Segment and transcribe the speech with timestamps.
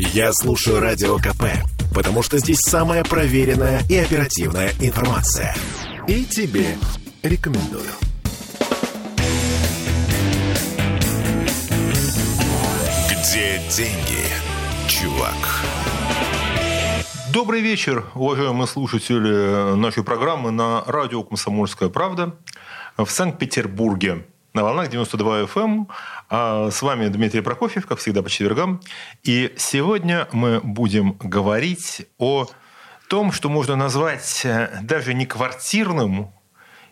[0.00, 1.42] Я слушаю Радио КП,
[1.92, 5.56] потому что здесь самая проверенная и оперативная информация.
[6.06, 6.76] И тебе
[7.24, 7.90] рекомендую.
[13.10, 14.24] Где деньги,
[14.86, 15.34] чувак?
[17.32, 22.36] Добрый вечер, уважаемые слушатели нашей программы на радио «Комсомольская правда»
[22.96, 24.24] в Санкт-Петербурге
[24.58, 25.64] на волнах 92 FM.
[25.64, 25.88] Эм.
[26.28, 28.80] А с вами Дмитрий Прокофьев, как всегда, по четвергам.
[29.22, 32.48] И сегодня мы будем говорить о
[33.08, 36.32] том, что можно назвать э, даже не квартирным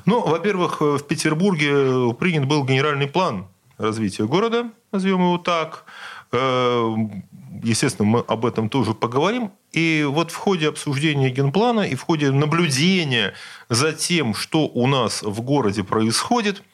[0.07, 3.45] Ну, во-первых, в Петербурге принят был генеральный план
[3.77, 5.85] развития города, назовем его так.
[6.31, 6.95] Э,
[7.63, 9.51] естественно, мы об этом тоже поговорим.
[9.71, 13.35] И вот в ходе обсуждения генплана и в ходе наблюдения
[13.69, 16.63] за тем, что у нас в городе происходит–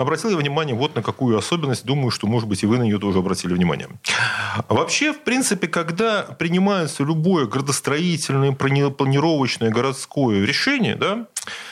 [0.00, 1.84] обратил я внимание вот на какую особенность.
[1.84, 3.88] Думаю, что, может быть, и вы на нее тоже обратили внимание.
[4.68, 11.26] Вообще, в принципе, когда принимается любое градостроительное, планировочное городское решение, да,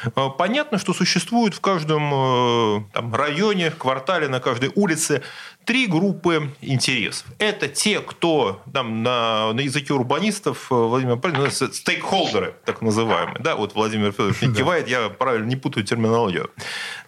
[0.05, 5.23] э, понятно, что существует в каждом э, там, районе, квартале, на каждой улице
[5.69, 7.27] три группы интересов.
[7.37, 13.37] Это те, кто там, на, на языке урбанистов, э, Владимир Павлович, стейкхолдеры, так называемые.
[13.41, 16.51] Да, вот Владимир Федорович не кивает, я правильно не путаю терминологию.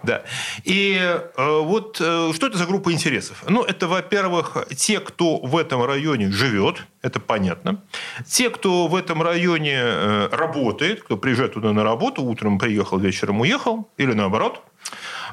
[0.02, 0.24] Да.
[0.64, 3.42] И э, вот э, что это за группа интересов?
[3.48, 7.82] Ну, это, во-первых, те, кто в этом районе живет, это понятно.
[8.26, 13.40] Те, кто в этом районе э, работает, кто приезжает туда на работу, утром приехал, вечером
[13.40, 14.62] уехал, или наоборот,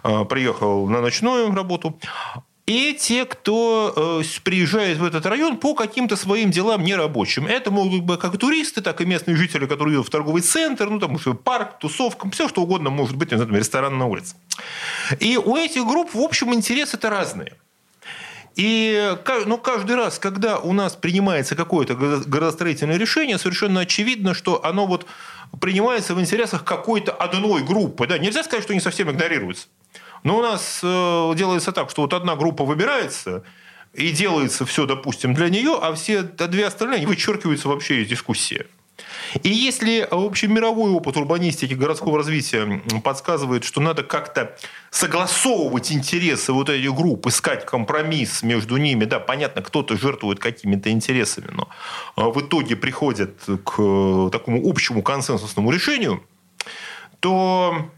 [0.06, 2.00] э, приехал на ночную работу,
[2.68, 7.48] и те, кто э, приезжает в этот район по каким-то своим делам нерабочим.
[7.48, 11.00] Это могут быть как туристы, так и местные жители, которые идут в торговый центр, ну,
[11.00, 14.36] там, парк, тусовка, все что угодно может быть, например, ресторан на улице.
[15.22, 17.54] И у этих групп, в общем, интересы-то разные.
[18.58, 24.88] И ну, каждый раз, когда у нас принимается какое-то градостроительное решение, совершенно очевидно, что оно
[24.88, 25.06] вот
[25.62, 28.08] принимается в интересах какой-то одной группы.
[28.08, 28.18] Да?
[28.18, 29.68] Нельзя сказать, что они совсем игнорируются.
[30.24, 33.44] Но у нас э, делается так, что вот одна группа выбирается,
[33.94, 38.66] и делается все, допустим, для нее, а все две остальные, вычеркиваются вообще из дискуссии.
[39.44, 44.56] И если общий мировой опыт урбанистики городского развития подсказывает, что надо как-то
[44.90, 51.50] согласовывать интересы вот этих групп, искать компромисс между ними, да, понятно, кто-то жертвует какими-то интересами,
[51.52, 51.68] но
[52.16, 56.24] а, в итоге приходит к э, такому общему консенсусному решению,
[57.20, 57.90] то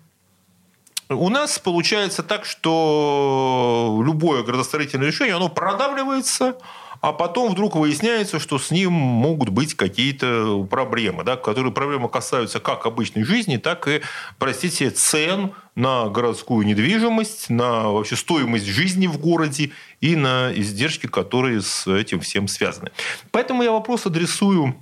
[1.09, 6.55] у нас получается так, что любое градостроительное решение, оно продавливается,
[7.01, 12.59] а потом вдруг выясняется, что с ним могут быть какие-то проблемы, да, которые проблемы касаются
[12.59, 14.01] как обычной жизни, так и,
[14.37, 19.71] простите, цен на городскую недвижимость, на вообще стоимость жизни в городе
[20.01, 22.91] и на издержки, которые с этим всем связаны.
[23.31, 24.75] Поэтому я вопрос адресую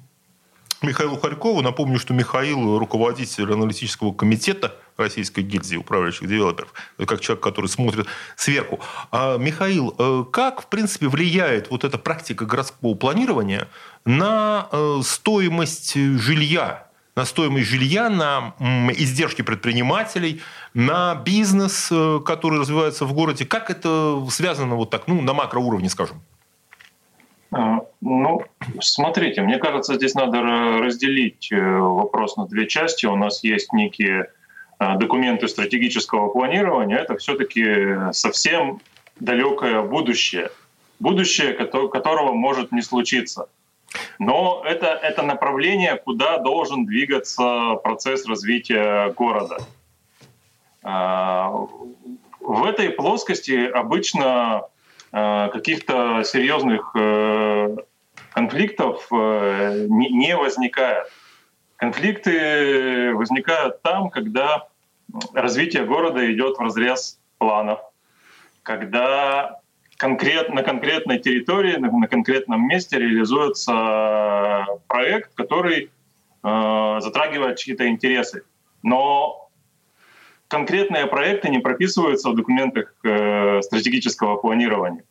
[0.81, 1.61] Михаилу Харькову.
[1.61, 6.73] Напомню, что Михаил руководитель аналитического комитета Российской гильдии управляющих девелоперов,
[7.05, 8.79] как человек, который смотрит сверху.
[9.11, 13.67] А, Михаил, э, как, в принципе, влияет вот эта практика городского планирования
[14.05, 18.53] на э, стоимость жилья на стоимость жилья, на
[18.93, 20.39] издержки предпринимателей,
[20.75, 23.43] на бизнес, э, который развивается в городе.
[23.43, 26.21] Как это связано вот так, ну, на макроуровне, скажем?
[27.51, 28.41] А, ну,
[28.79, 33.05] смотрите, мне кажется, здесь надо разделить э, вопрос на две части.
[33.05, 34.29] У нас есть некие
[34.79, 36.97] э, документы стратегического планирования.
[36.97, 38.81] Это все-таки совсем
[39.19, 40.51] далекое будущее.
[40.99, 43.47] Будущее, которого может не случиться.
[44.19, 49.57] Но это, это направление, куда должен двигаться процесс развития города.
[50.83, 51.51] А,
[52.39, 54.69] в этой плоскости обычно а,
[55.11, 57.75] каких-то серьезных э,
[58.33, 61.07] конфликтов э, не возникает.
[61.77, 64.67] Конфликты возникают там, когда
[65.33, 67.79] развитие города идет в разрез планов,
[68.63, 69.59] когда
[69.97, 75.89] конкрет, на конкретной территории, на конкретном месте реализуется проект, который
[76.43, 78.43] э, затрагивает чьи-то интересы.
[78.83, 79.46] Но
[80.47, 85.03] конкретные проекты не прописываются в документах э, стратегического планирования.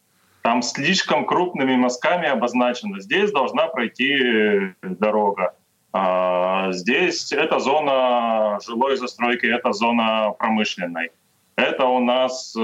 [0.43, 3.01] Там слишком крупными мазками обозначено.
[3.01, 5.55] Здесь должна пройти дорога.
[5.93, 11.11] А здесь эта зона жилой застройки, это зона промышленной.
[11.57, 12.61] Это у нас э,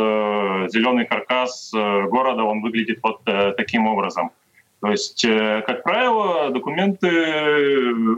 [0.68, 4.32] зеленый каркас э, города, он выглядит вот э, таким образом.
[4.82, 7.08] То есть, э, как правило, документы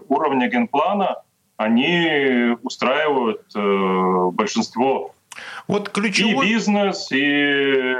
[0.08, 1.22] уровня генплана,
[1.56, 5.14] они устраивают э, большинство
[5.66, 6.46] вот ключевой...
[6.46, 7.94] и бизнес, и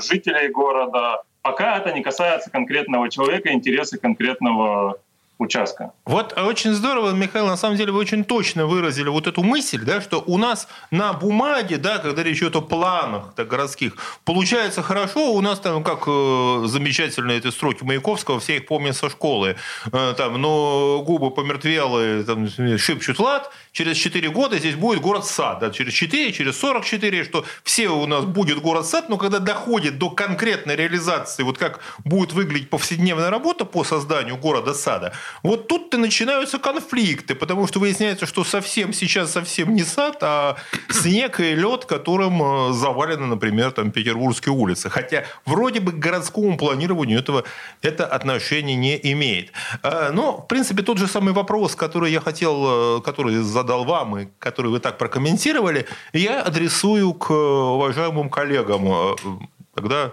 [0.00, 1.22] жителей города.
[1.42, 4.98] Пока это не касается конкретного человека, интересы конкретного
[5.38, 5.92] участка.
[6.04, 10.00] Вот очень здорово, Михаил, на самом деле вы очень точно выразили вот эту мысль, да,
[10.00, 15.32] что у нас на бумаге, да, когда речь идет о планах так, городских, получается хорошо,
[15.32, 19.56] у нас там как э, замечательные эти строки Маяковского, все их помнят со школы,
[19.92, 22.48] э, там, но губы помертвелые, там,
[22.78, 27.88] шепчут лад, через 4 года здесь будет город-сад, да, через 4, через 44, что все
[27.88, 33.30] у нас будет город-сад, но когда доходит до конкретной реализации, вот как будет выглядеть повседневная
[33.30, 39.74] работа по созданию города-сада, вот тут-то начинаются конфликты, потому что выясняется, что совсем сейчас совсем
[39.74, 40.56] не сад, а
[40.90, 44.90] снег и лед, которым э, завалены, например, там Петербургские улицы.
[44.90, 47.44] Хотя вроде бы к городскому планированию этого
[47.82, 49.52] это отношение не имеет.
[49.82, 54.18] А, но, в принципе, тот же самый вопрос, который я хотел, э, который задал вам
[54.18, 59.16] и который вы так прокомментировали, я адресую к уважаемым коллегам.
[59.74, 60.12] Тогда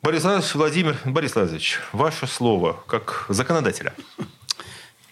[0.00, 3.94] Борис Владимирович, Владимир Борис Владимирович, ваше слово как законодателя.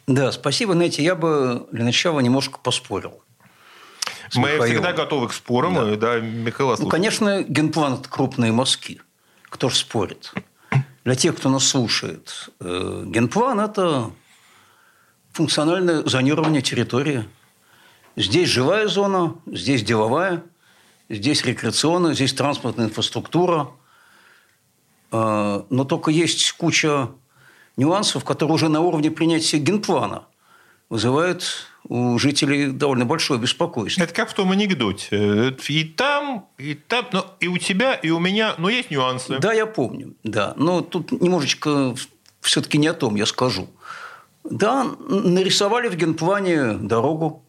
[0.07, 0.75] Да, спасибо.
[0.75, 3.21] Знаете, я бы для начала немножко поспорил.
[4.35, 4.67] Мы Михаилом.
[4.67, 5.75] всегда готовы к спорам.
[5.75, 5.93] Да.
[5.93, 9.01] И, да, Михаил ну, конечно, генплан– это крупные мазки.
[9.49, 10.33] Кто же спорит?
[11.05, 14.13] Для тех, кто нас слушает, э, генплан– это
[15.33, 17.29] функциональное зонирование территории.
[18.15, 20.45] Здесь живая зона, здесь деловая,
[21.09, 23.71] здесь рекреационная, здесь транспортная инфраструктура–
[25.11, 27.09] но только есть куча
[27.77, 30.25] нюансов, которые уже на уровне принятия генплана
[30.89, 34.03] вызывают у жителей довольно большое беспокойство.
[34.03, 35.55] Это как в том анекдоте.
[35.69, 39.39] И там, и там, но и у тебя, и у меня, но есть нюансы.
[39.39, 40.55] Да, я помню, да.
[40.57, 41.95] Но тут немножечко
[42.41, 43.69] все-таки не о том я скажу.
[44.45, 47.45] Да, нарисовали в генплане дорогу,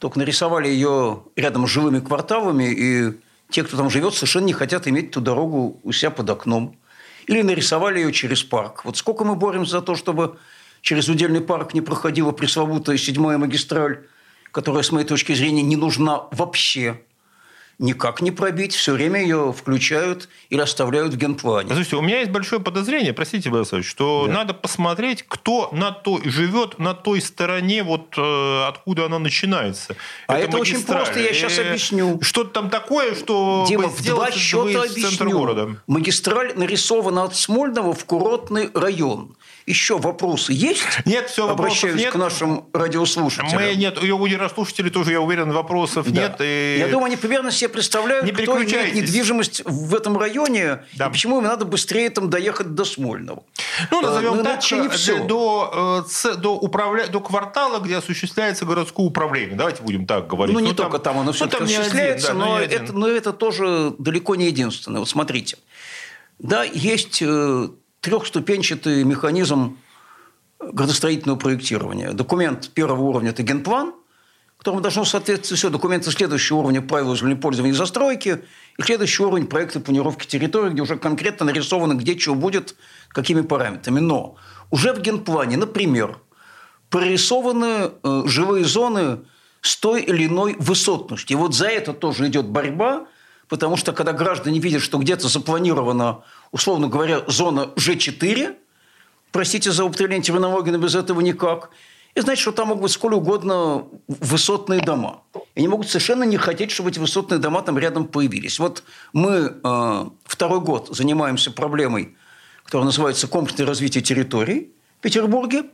[0.00, 3.12] только нарисовали ее рядом с живыми кварталами и
[3.54, 6.76] те, кто там живет, совершенно не хотят иметь эту дорогу у себя под окном.
[7.28, 8.84] Или нарисовали ее через парк.
[8.84, 10.38] Вот сколько мы боремся за то, чтобы
[10.80, 14.08] через удельный парк не проходила пресловутая седьмая магистраль,
[14.50, 17.00] которая, с моей точки зрения, не нужна вообще
[17.78, 21.68] никак не пробить, все время ее включают или оставляют в генплане.
[21.68, 24.32] Слушайте, у меня есть большое подозрение, простите, Борисович, что да.
[24.32, 29.96] надо посмотреть, кто на то живет на той стороне, вот э, откуда она начинается.
[30.26, 32.18] А это, это очень просто, я сейчас объясню.
[32.22, 35.30] Что-то там такое, что Дима, в два счета объясню.
[35.30, 35.76] города.
[35.86, 39.36] Магистраль нарисована от Смольного в курортный район.
[39.66, 40.82] Еще вопросы есть?
[41.06, 42.12] Нет, все, Обращаюсь нет.
[42.12, 43.62] к нашим радиослушателям.
[43.62, 46.22] Мы, нет, у радиослушателей тоже, я уверен, вопросов да.
[46.22, 46.36] нет.
[46.40, 46.76] И...
[46.78, 51.06] Я думаю, они примерно себе представляют, не кто имеет недвижимость в этом районе, да.
[51.06, 53.44] и почему им надо быстрее там доехать до Смольного.
[53.90, 55.24] Ну, назовем а, так, не все.
[55.24, 57.06] До, э, до, управля...
[57.06, 59.56] до квартала, где осуществляется городское управление.
[59.56, 60.54] Давайте будем так говорить.
[60.54, 63.08] Ну, не ну, только там, там оно все-таки ну, осуществляется, один, да, но, это, но
[63.08, 65.00] это тоже далеко не единственное.
[65.00, 65.56] Вот смотрите.
[66.38, 67.68] Да, есть э,
[68.04, 69.78] трехступенчатый механизм
[70.60, 72.12] градостроительного проектирования.
[72.12, 73.94] Документ первого уровня– это генплан,
[74.58, 78.44] которому должно соответствовать все документы следующего уровня правил землепользования и застройки,
[78.78, 82.76] и следующий уровень проекта планировки территории, где уже конкретно нарисовано, где что будет,
[83.08, 84.00] какими параметрами.
[84.00, 84.36] Но
[84.70, 86.18] уже в генплане, например,
[86.90, 89.20] прорисованы э, живые зоны
[89.62, 91.38] с той или иной высотностью.
[91.38, 93.06] И вот за это тоже идет борьба,
[93.48, 98.56] потому что когда граждане видят, что где-то запланирована, условно говоря, зона Ж4,
[99.32, 101.70] простите за употребление терминологии, но без этого никак,
[102.14, 105.22] и значит, что там могут быть сколь угодно высотные дома.
[105.54, 108.60] И они могут совершенно не хотеть, чтобы эти высотные дома там рядом появились.
[108.60, 112.16] Вот мы э, второй год занимаемся проблемой,
[112.64, 115.64] которая называется комплексное развитие территорий в Петербурге.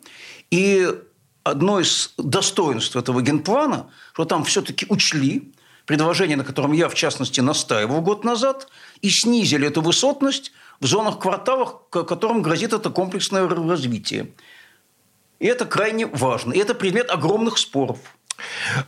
[0.50, 0.88] И
[1.44, 5.52] одно из достоинств этого генплана, что там все-таки учли
[5.90, 8.68] предложение, на котором я, в частности, настаивал год назад,
[9.02, 14.28] и снизили эту высотность в зонах кварталах, которым грозит это комплексное развитие.
[15.40, 16.52] И это крайне важно.
[16.52, 17.98] И это предмет огромных споров.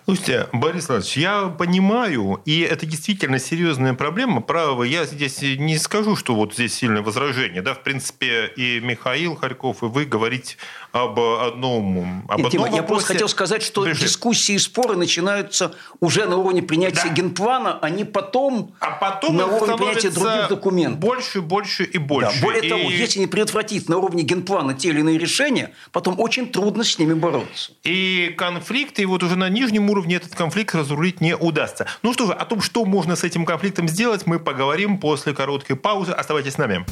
[0.04, 4.40] Слушайте, Борис Иванович, я понимаю, и это действительно серьезная проблема.
[4.40, 7.62] Право, я здесь не скажу, что вот здесь сильное возражение.
[7.62, 10.56] Да, в принципе, и Михаил Харьков, и вы говорите
[10.92, 14.02] об одном, об Нет, одном Дима, Я просто хотел сказать, что Бежит.
[14.02, 17.14] дискуссии и споры начинаются уже на уровне принятия да.
[17.14, 21.00] генплана, а не потом, а потом на уровне принятия других документов.
[21.00, 22.32] Больше, больше и больше.
[22.34, 22.46] Да.
[22.46, 22.68] Более и...
[22.68, 26.98] того, если не предотвратить на уровне генплана те или иные решения, потом очень трудно с
[26.98, 27.72] ними бороться.
[27.84, 31.86] И конфликты, и вот уже на нижнем уровне этот конфликт разрулить не удастся.
[32.02, 35.76] Ну что же, о том, что можно с этим конфликтом сделать, мы поговорим после короткой
[35.76, 36.12] паузы.
[36.12, 36.84] Оставайтесь с нами.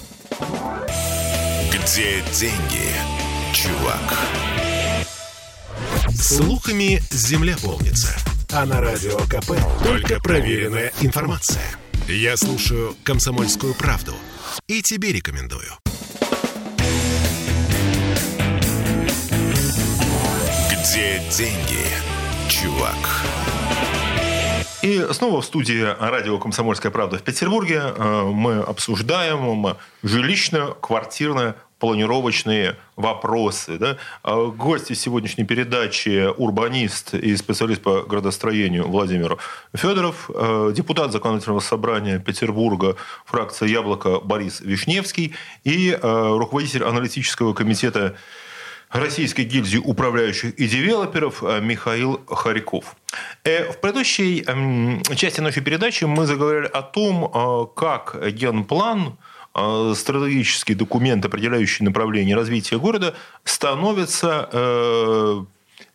[1.71, 3.10] Где деньги?
[3.63, 4.19] Чувак.
[6.15, 8.17] Слухами земля полнится.
[8.53, 9.53] А на радио КП
[9.85, 11.63] только проверенная информация.
[12.09, 14.15] Я слушаю «Комсомольскую правду»
[14.67, 15.73] и тебе рекомендую.
[20.71, 21.85] Где деньги,
[22.49, 22.97] чувак?
[24.83, 33.79] И снова в студии радио «Комсомольская правда» в Петербурге э, мы обсуждаем жилищно-квартирное планировочные вопросы.
[33.79, 33.97] Да?
[34.23, 39.39] А гости сегодняшней передачи– урбанист и специалист по градостроению Владимир
[39.75, 45.35] Федоров, э, депутат Законодательного собрания Петербурга, фракция «Яблоко» Борис Вишневский
[45.65, 48.15] и э, руководитель аналитического комитета
[48.91, 52.95] Российской гильдии управляющих и девелоперов э, Михаил Харьков.
[53.43, 59.17] В предыдущей эм, части нашей передачи мы заговорили о том, как генплан–
[59.55, 63.15] стратегический документ, определяющий направление развития города,
[63.45, 65.45] становится э,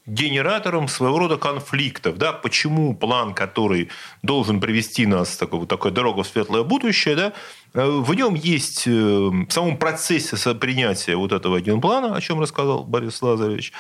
[0.06, 2.18] генератором своего рода конфликтов.
[2.18, 2.34] Да?
[2.34, 3.90] Почему план, который
[4.22, 7.34] должен привести нас такой, такой дорога в светлое будущее, да?
[7.74, 12.84] Э, в нем есть э, в самом процессе принятия вот этого генплана, о чем рассказал
[12.84, 13.72] Борис Лазаревич,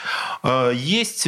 [0.73, 1.27] есть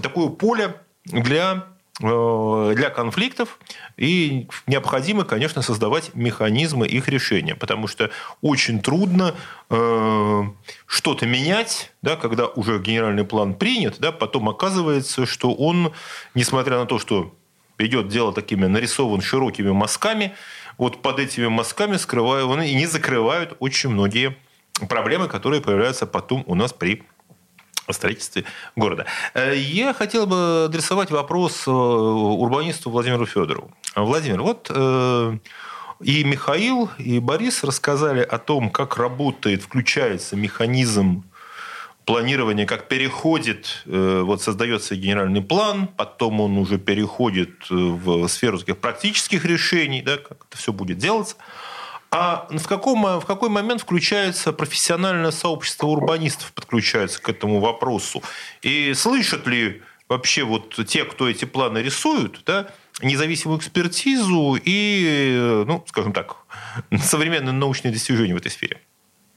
[0.00, 1.69] такое поле для
[2.00, 3.58] для конфликтов,
[3.98, 9.34] и необходимо, конечно, создавать механизмы их решения, потому что очень трудно
[9.68, 10.42] э,
[10.86, 15.92] что-то менять, да, когда уже генеральный план принят, да, потом оказывается, что он,
[16.34, 17.34] несмотря на то, что
[17.76, 20.34] идет дело такими нарисован широкими мазками,
[20.78, 24.36] вот под этими мазками скрывают и не закрывают очень многие
[24.88, 27.04] проблемы, которые появляются потом у нас при
[27.90, 28.44] о строительстве
[28.76, 29.06] города.
[29.34, 33.70] Э, я хотел бы адресовать вопрос э, урбанисту Владимиру Федорову.
[33.94, 35.38] Владимир, вот э,
[36.00, 41.24] и Михаил, и Борис рассказали о том, как работает, включается механизм
[42.06, 49.44] планирования, как переходит, вот создается генеральный план, потом он уже переходит в сферу таких практических
[49.44, 51.36] решений, да, как это все будет делаться.
[52.10, 58.22] А в, каком, в какой момент включается профессиональное сообщество урбанистов, подключается к этому вопросу?
[58.62, 62.68] И слышат ли вообще вот те, кто эти планы рисуют, да,
[63.00, 66.36] независимую экспертизу и, ну, скажем так,
[67.00, 68.80] современные научные достижения в этой сфере?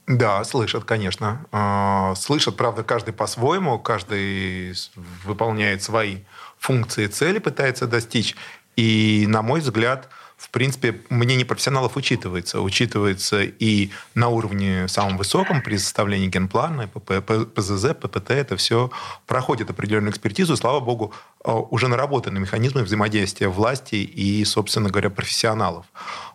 [0.08, 1.46] Да, слышат, конечно.
[1.51, 4.74] А, слышат, правда, каждый по-своему, каждый
[5.24, 6.20] выполняет свои
[6.60, 8.36] функции цели, пытается достичь.
[8.75, 10.10] И, на мой взгляд,
[10.43, 12.59] в принципе, мнение профессионалов учитывается.
[12.59, 18.91] Учитывается и на уровне самом высоком при составлении генплана, ПЗЗ, ППТ, это все
[19.25, 20.57] проходит определенную экспертизу.
[20.57, 21.13] Слава богу,
[21.45, 25.85] а, уже наработаны механизмы взаимодействия власти и, собственно говоря, профессионалов.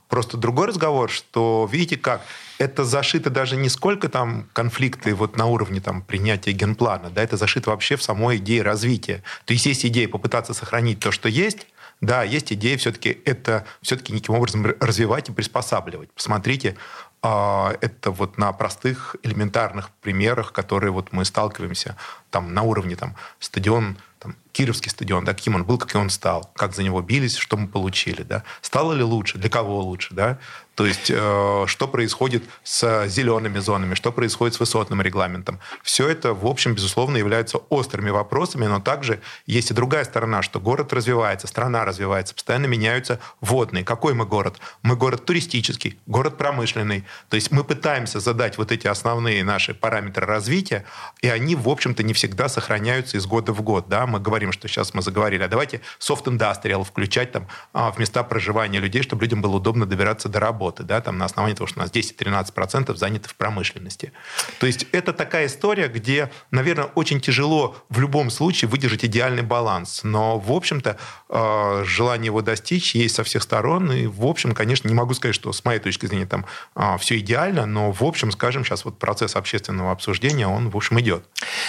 [0.09, 2.23] Просто другой разговор, что, видите как,
[2.57, 7.37] это зашито даже не сколько там конфликты вот на уровне там, принятия генплана, да, это
[7.37, 9.23] зашито вообще в самой идее развития.
[9.45, 11.67] То есть есть идея попытаться сохранить то, что есть,
[12.01, 16.13] да, есть идея все-таки это все-таки неким образом развивать и приспосабливать.
[16.13, 16.77] Посмотрите,
[17.23, 21.97] а, это вот на простых элементарных примерах, которые вот мы сталкиваемся
[22.31, 26.51] там на уровне там стадион там, Кировский стадион, да, каким он был, каким он стал,
[26.55, 30.39] как за него бились, что мы получили, да, стало ли лучше, для кого лучше, да,
[30.79, 35.59] То есть, э, что происходит с зелеными зонами, что происходит с высотным регламентом.
[35.83, 40.61] Все это, в общем, безусловно, являются острыми вопросами, но также есть и другая сторона, что
[40.61, 43.83] город развивается, страна развивается, постоянно меняются водные.
[43.83, 44.61] Какой мы город?
[44.83, 47.05] Мы город туристический, город промышленный.
[47.29, 50.85] То есть мы пытаемся задать вот эти основные наши параметры развития,
[51.23, 53.89] и они, в общем-то, не всегда сохраняются из года в год.
[53.89, 54.07] Да?
[54.07, 58.23] Мы говорим, что сейчас мы заговорили, а давайте soft industrial включать там а, в места
[58.23, 61.81] проживания людей, чтобы людям было удобно добираться до работы, да, там на основании того, что
[61.81, 64.13] у нас 10-13% заняты в промышленности.
[64.61, 70.01] То есть это такая история, где, наверное, очень тяжело в любом случае выдержать идеальный баланс.
[70.05, 70.99] Но, в общем-то,
[71.29, 73.93] а, желание его достичь есть со всех сторон.
[73.93, 77.19] И, в общем, конечно, не могу сказать, что с моей точки зрения там а, все
[77.19, 81.25] идеально, но, в общем, скажем, сейчас вот процесс общественного обсуждения, он, в общем, идет.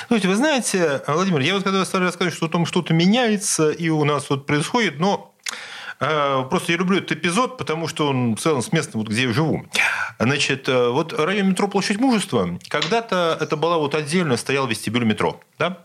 [0.08, 4.04] Слушайте, вы знаете, Владимир, я вот когда стали рассказывать, что там что-то меняется и у
[4.04, 5.29] нас вот происходит, но э,
[6.00, 9.34] Просто я люблю этот эпизод, потому что он в целом с местом, вот где я
[9.34, 9.66] живу.
[10.18, 15.42] Значит, э, вот район метро Площадь Мужества, когда-то это была вот отдельно стоял вестибюль метро.
[15.58, 15.80] Да?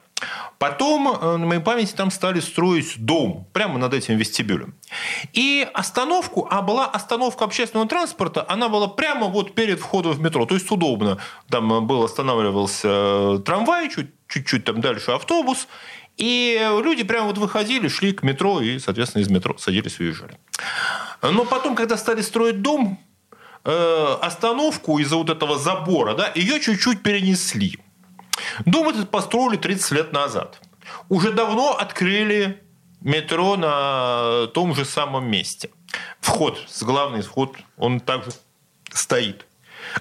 [0.59, 4.75] Потом, э, на моей памяти, там стали строить дом прямо над этим вестибюлем.
[5.33, 10.47] И остановку, а была остановка общественного транспорта, она была прямо вот перед входом в метро.
[10.47, 11.19] То есть удобно.
[11.51, 13.91] Там был, останавливался э, трамвай,
[14.29, 15.69] чуть-чуть там дальше автобус.
[16.17, 20.39] И люди прямо вот выходили, шли к метро и, соответственно, из метро садились и уезжали.
[21.23, 22.99] Но потом, когда стали строить дом,
[23.65, 27.79] э, остановку из-за вот этого забора, да, ее чуть-чуть перенесли.
[28.65, 30.61] Дом этот построили 30 лет назад.
[31.09, 32.63] Уже давно открыли
[33.01, 35.71] метро на том же самом месте.
[36.21, 38.31] Вход, с главный вход, он также
[38.93, 39.47] стоит.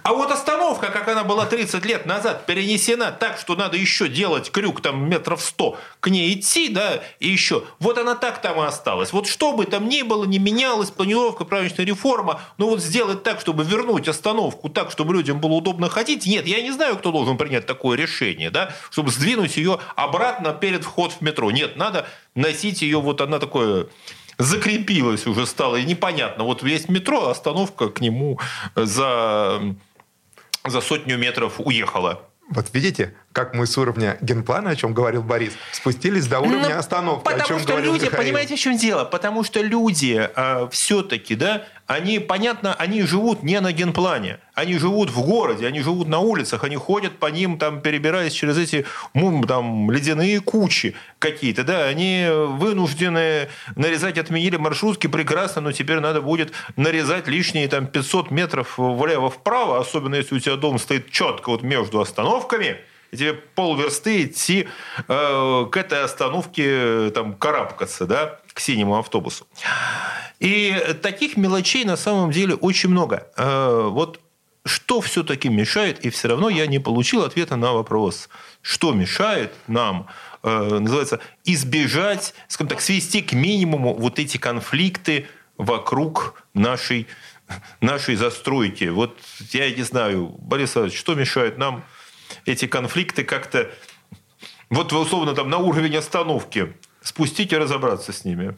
[0.02, 4.52] А вот остановка, как она была 30 лет назад, перенесена так, что надо еще делать
[4.52, 7.64] крюк там метров 100, к ней идти, да, и еще.
[7.80, 9.14] Вот она так там и осталась.
[9.14, 13.40] Вот что бы там ни было, не менялась планировка, правительственная реформа, но вот сделать так,
[13.40, 17.38] чтобы вернуть остановку так, чтобы людям было удобно ходить, нет, я не знаю, кто должен
[17.38, 21.52] принять такое решение, да, чтобы сдвинуть ее обратно перед вход в метро.
[21.52, 23.88] Нет, надо носить ее, вот она такое
[24.38, 26.44] закрепилась уже стало, и непонятно.
[26.44, 28.40] Вот есть метро, остановка к нему
[28.76, 29.76] за,
[30.66, 32.22] за сотню метров уехала.
[32.50, 36.78] Вот видите, как мы с уровня генплана, о чем говорил Борис, спустились до уровня ну,
[36.78, 37.24] остановки.
[37.24, 38.24] Потому о чем что люди, Михаил.
[38.24, 39.06] понимаете, в чем дело?
[39.06, 45.10] Потому что люди э, все-таки, да, они, понятно, они живут не на генплане, они живут
[45.10, 48.86] в городе, они живут на улицах, они ходят по ним, там, перебираясь через эти
[49.48, 56.54] там, ледяные кучи какие-то, да, они вынуждены нарезать, отменили маршрутки, прекрасно, но теперь надо будет
[56.76, 62.00] нарезать лишние там 500 метров влево-вправо, особенно если у тебя дом стоит четко вот между
[62.00, 62.78] остановками–
[63.14, 64.68] и тебе полверсты идти
[65.08, 69.48] э, к этой остановке там, карабкаться, да, к синему автобусу.
[70.40, 73.28] И таких мелочей на самом деле очень много.
[73.38, 74.20] Э, вот
[74.66, 78.30] что все-таки мешает, и все равно я не получил ответа на вопрос,
[78.62, 80.08] что мешает нам,
[80.42, 87.08] э, называется, избежать, скажем так, свести к минимуму вот эти конфликты вокруг нашей,
[87.80, 88.86] нашей застройки.
[88.86, 89.20] Вот
[89.52, 91.84] я не знаю, Борис Иванович, что мешает нам
[92.46, 93.72] эти конфликты как-то,
[94.70, 98.56] вот условно там на уровень остановки спустить и разобраться с ними.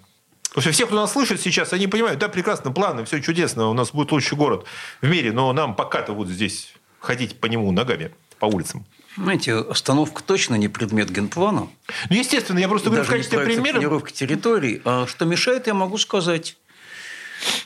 [0.50, 3.74] Потому что все, кто нас слышит сейчас, они понимают, да, прекрасно, планы, все чудесно, у
[3.74, 4.66] нас будет лучший город
[5.02, 8.86] в мире, но нам пока-то вот здесь ходить по нему ногами, по улицам.
[9.18, 11.68] Знаете, остановка точно не предмет генплана.
[12.10, 13.74] Ну, естественно, я просто говорю в качестве примера.
[13.74, 14.82] планировка территорий.
[14.84, 16.58] А что мешает, я могу сказать.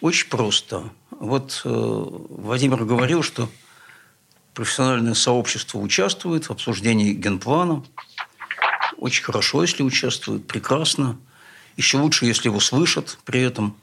[0.01, 0.89] Очень просто.
[1.11, 3.49] Вот э, Владимир говорил, что
[4.59, 7.81] профессиональное сообщество участвует в обсуждении генплана.
[8.97, 11.17] Очень хорошо, если участвует, прекрасно.
[11.77, 13.77] Еще лучше, если его слышат при этом.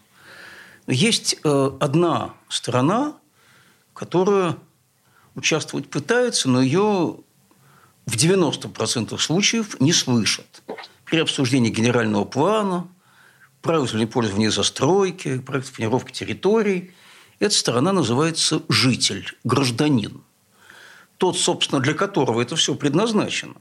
[0.86, 3.14] Но есть э, одна сторона,
[3.94, 4.58] которая
[5.34, 7.20] участвовать пытается, но ее
[8.04, 10.62] в 90% случаев не слышат.
[11.06, 12.86] При обсуждении генерального плана,
[13.62, 16.92] правил пользования застройки, проектов планировки территорий.
[17.38, 20.20] Эта сторона называется житель, гражданин
[21.18, 23.54] тот, собственно, для которого это все предназначено.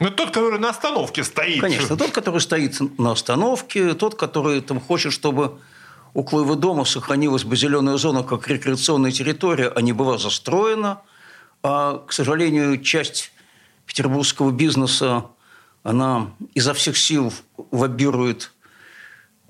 [0.00, 1.60] Ну, тот, который на остановке стоит.
[1.60, 5.58] Конечно, тот, который стоит на остановке, тот, который там, хочет, чтобы
[6.14, 11.00] около его дома сохранилась бы зеленая зона как рекреационная территория, а не была застроена.
[11.62, 13.30] А, к сожалению, часть
[13.86, 15.26] петербургского бизнеса,
[15.84, 17.32] она изо всех сил
[17.70, 18.52] лоббирует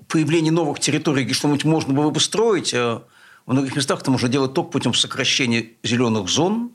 [0.07, 3.03] появление новых территорий, где что-нибудь можно было бы строить, а
[3.47, 6.71] в многих местах это можно делать только путем сокращения зеленых зон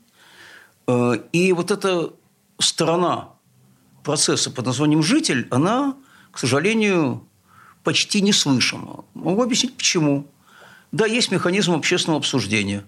[0.87, 2.11] и вот эта
[2.59, 3.29] сторона
[4.03, 5.95] процесса под названием «житель», она,
[6.31, 7.27] к сожалению,
[7.83, 9.05] почти неслышима.
[9.13, 10.27] Могу объяснить, почему.
[10.91, 12.83] Да, есть механизм общественного обсуждения.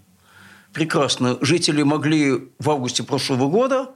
[0.73, 1.37] Прекрасно.
[1.41, 3.91] Жители могли в августе прошлого года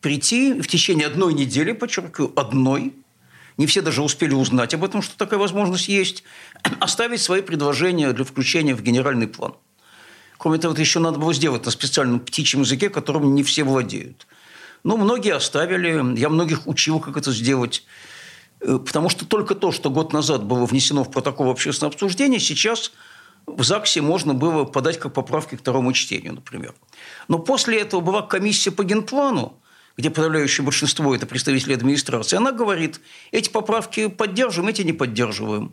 [0.00, 2.94] прийти в течение одной недели, подчеркиваю, одной,
[3.56, 6.24] не все даже успели узнать об этом, что такая возможность есть,
[6.80, 9.54] оставить свои предложения для включения в генеральный план.
[10.38, 14.26] Кроме того, это еще надо было сделать на специальном птичьем языке, которым не все владеют.
[14.82, 17.84] Но многие оставили, я многих учил, как это сделать.
[18.60, 22.92] Э, потому что только то, что год назад было внесено в протокол общественного обсуждения, сейчас
[23.46, 26.74] в ЗАГСе можно было подать как поправки к второму чтению, например.
[27.28, 29.58] Но после этого была комиссия по генплану,
[29.96, 35.72] где подавляющее большинство– это представители администрации, она говорит, эти поправки поддерживаем, эти не поддерживаем.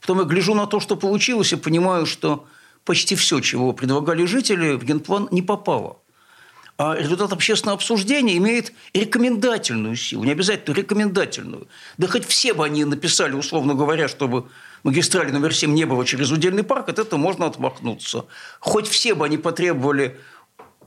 [0.00, 2.46] Потом я гляжу на то, что получилось, и понимаю, что
[2.84, 5.98] почти все, чего предлагали жители, в генплан не попало.
[6.76, 11.68] А результат общественного обсуждения имеет рекомендательную силу, не обязательно рекомендательную.
[11.98, 14.48] Да хоть все бы они написали, условно говоря, чтобы
[14.82, 18.26] магистрали номер 7 не было через удельный парк, от этого можно отмахнуться.
[18.58, 20.18] Хоть все бы они потребовали,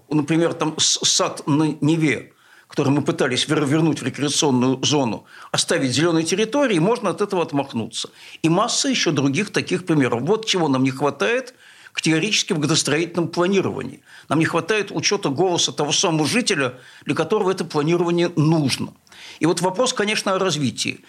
[0.10, 2.34] например, там сад на Неве,
[2.68, 8.10] который мы пытались вернуть в рекреационную зону, оставить зеленой территории, можно от этого отмахнуться.
[8.44, 10.24] И масса еще других таких примеров.
[10.24, 11.54] Вот чего нам не хватает–
[12.54, 14.02] в градостроительном планировании.
[14.30, 18.94] Нам не хватает учета голоса того самого жителя, для которого это планирование нужно.
[19.40, 21.04] И вот вопрос, конечно, о развитии.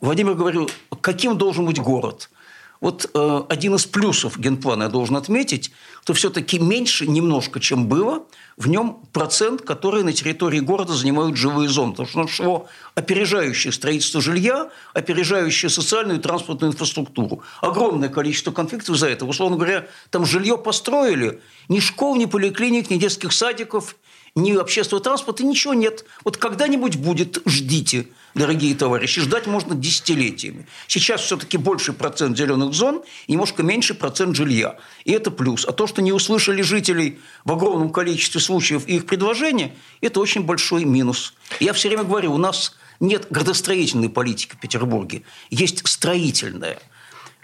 [0.00, 0.70] Владимир говорил,
[1.00, 2.30] каким должен быть город–
[2.80, 8.24] вот э, один из плюсов генплана я должен отметить, что все-таки меньше немножко, чем было,
[8.56, 11.92] в нем процент, который на территории города занимают живые зоны.
[11.92, 17.42] Потому что нашло опережающее строительство жилья, опережающее социальную и транспортную инфраструктуру.
[17.60, 19.26] Огромное количество конфликтов за это.
[19.26, 23.96] Условно говоря, там жилье построили, ни школ, ни поликлиник, ни детских садиков,
[24.36, 26.04] ни общественного транспорта, ничего нет.
[26.22, 30.68] Вот когда-нибудь будет, ждите, дорогие товарищи, ждать можно десятилетиями.
[30.86, 34.78] Сейчас все-таки больше процент зеленых зон и немножко меньше процент жилья.
[35.04, 35.64] И это плюс.
[35.64, 40.84] А то, что не услышали жителей в огромном количестве случаев их предложения, это очень большой
[40.84, 41.32] минус.
[41.58, 46.78] Я все время говорю, у нас нет градостроительной политики в Петербурге, есть строительная.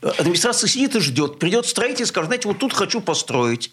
[0.03, 1.39] Администрация сидит и ждет.
[1.39, 3.73] Придет строитель и скажет, знаете, вот тут хочу построить.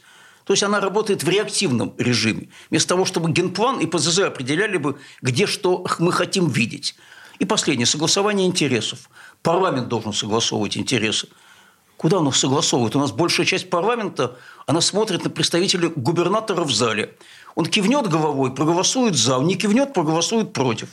[0.49, 2.49] То есть она работает в реактивном режиме.
[2.71, 6.95] Вместо того, чтобы генплан и ПЗЗ определяли бы, где что мы хотим видеть.
[7.37, 7.85] И последнее.
[7.85, 9.11] Согласование интересов.
[9.43, 11.27] Парламент должен согласовывать интересы.
[11.97, 12.95] Куда он их согласовывает?
[12.95, 17.13] У нас большая часть парламента, она смотрит на представителей губернатора в зале.
[17.53, 20.87] Он кивнет головой, проголосует за, он не кивнет, проголосует против.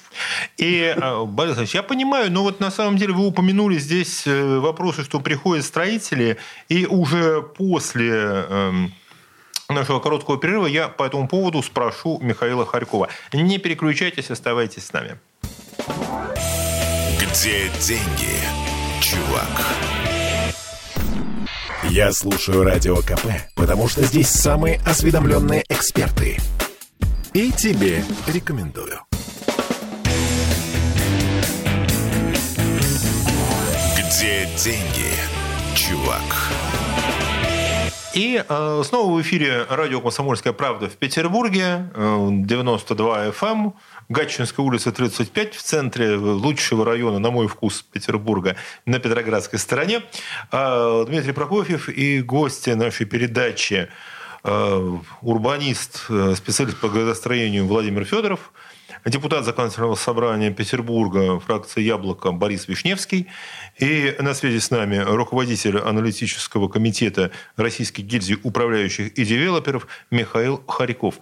[0.58, 4.58] И, э, Борис Ильич, я понимаю, но вот на самом деле вы упомянули здесь э,
[4.58, 6.36] вопросы, что приходят строители,
[6.68, 8.92] и уже после эм,
[9.68, 13.08] нашего короткого перерыва я по этому поводу спрошу Михаила Харькова.
[13.32, 15.18] Не переключайтесь, оставайтесь с нами.
[17.20, 18.36] Где деньги,
[19.00, 19.76] чувак?
[21.90, 26.38] Я слушаю Радио КП, потому что здесь самые осведомленные эксперты.
[27.32, 29.00] И тебе рекомендую.
[33.96, 35.12] Где деньги,
[35.74, 36.65] чувак?
[38.16, 43.74] И э, снова в эфире радио «Комсомольская правда» в Петербурге, э, 92 FM, эм,
[44.08, 50.00] Гатчинская улица 35 в центре лучшего района, на мой вкус, Петербурга, на Петроградской стороне.
[50.50, 53.90] Э, Дмитрий Прокофьев и гости нашей передачи
[54.44, 58.50] э, урбанист, э, специалист по градостроению Владимир Федоров–
[59.06, 63.28] депутат Законодательного собрания Петербурга, фракция «Яблоко» Борис Вишневский.
[63.78, 71.20] И на связи с нами руководитель аналитического комитета Российской гильдии управляющих и девелоперов Михаил Харьков.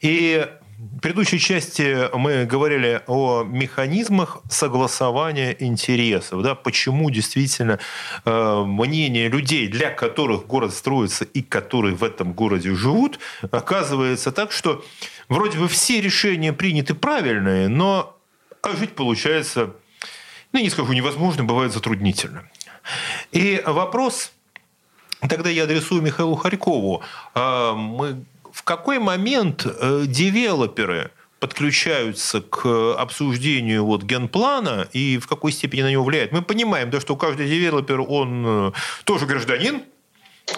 [0.00, 0.46] И
[0.78, 7.78] в предыдущей части мы говорили о механизмах согласования интересов, да, почему действительно
[8.24, 13.18] э, мнение людей, для которых город строится и которые в этом городе живут,
[13.50, 14.84] оказывается так, что
[15.28, 18.16] вроде бы все решения приняты правильные, но
[18.62, 19.74] а жить получается,
[20.52, 22.48] ну, не скажу невозможно, бывает затруднительно.
[23.32, 24.32] И вопрос,
[25.28, 27.02] тогда я адресую Михаилу Харькову.
[27.34, 31.10] А, мы, в какой момент э, девелоперы
[31.40, 36.32] подключаются к обсуждению вот генплана и в какой степени на него влияют.
[36.32, 38.72] Мы понимаем, да, что каждый девелопер, он э,
[39.04, 39.82] тоже гражданин,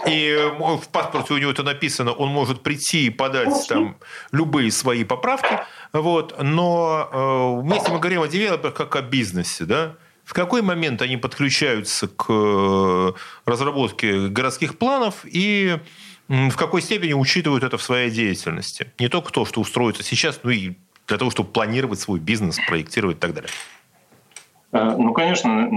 [0.07, 3.97] и э, в паспорте у него это написано, он может прийти и подать там
[4.33, 5.61] любые свои поправки.
[5.93, 6.37] Вот.
[6.43, 9.95] Но э, если мы говорим о девелоперах как о бизнесе, да,
[10.25, 13.13] в какой момент они подключаются к э,
[13.45, 15.79] разработке городских планов и
[16.29, 18.93] в какой степени учитывают это в своей деятельности?
[18.99, 20.75] Не только то, что устроится сейчас, но и
[21.07, 23.51] для того, чтобы планировать свой бизнес, проектировать и так далее.
[24.73, 25.71] Ну, конечно,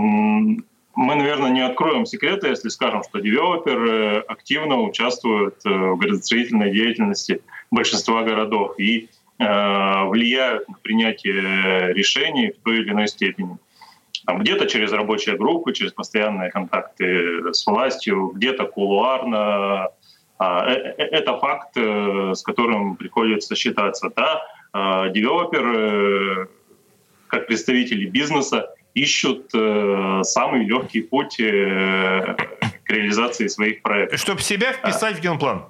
[1.00, 8.24] мы, наверное, не откроем секреты, если скажем, что девелоперы активно участвуют в градостроительной деятельности большинства
[8.24, 13.58] городов и влияют на принятие решений в той или иной степени.
[14.26, 19.90] Там где-то через рабочие группы, через постоянные контакты с властью, где-то кулуарно.
[20.38, 24.12] А, э, э, это факт, э, с которым приходится считаться.
[24.16, 24.42] Да?
[25.10, 26.48] Девелоперы,
[27.28, 34.20] как представители бизнеса, ищут самый легкий путь к реализации своих проектов.
[34.20, 35.66] Чтобы себя вписать в генплан?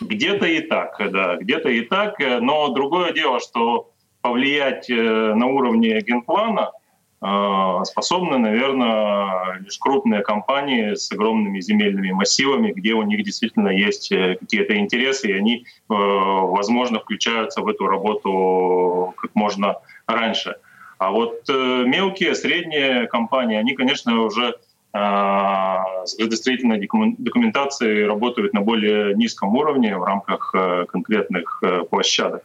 [0.00, 2.18] Где-то и так, да, где-то и так.
[2.18, 6.72] Но другое дело, что повлиять на уровне генплана–
[7.28, 14.12] а, способны, наверное, лишь крупные компании с огромными земельными массивами, где у них действительно есть
[14.12, 19.76] э, какие-то интересы, и они, э, возможно, включаются в эту работу как можно
[20.06, 20.56] раньше.
[20.98, 24.54] А вот э, мелкие, средние компании, они, конечно, уже
[24.92, 26.78] а, с градостроительной
[27.18, 30.54] документацией работают на более низком уровне в рамках
[30.88, 32.44] конкретных площадок.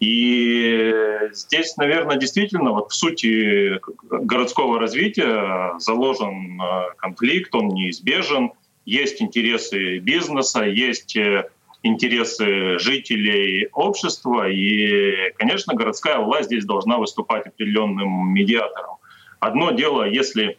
[0.00, 0.92] И
[1.32, 8.52] здесь, наверное, действительно вот в сути городского развития заложен э, конфликт, он неизбежен.
[8.84, 11.48] Есть интересы бизнеса, есть э,
[11.84, 18.96] интересы жителей общества, и, конечно, городская власть здесь должна выступать определенным медиатором.
[19.38, 20.58] Одно дело, если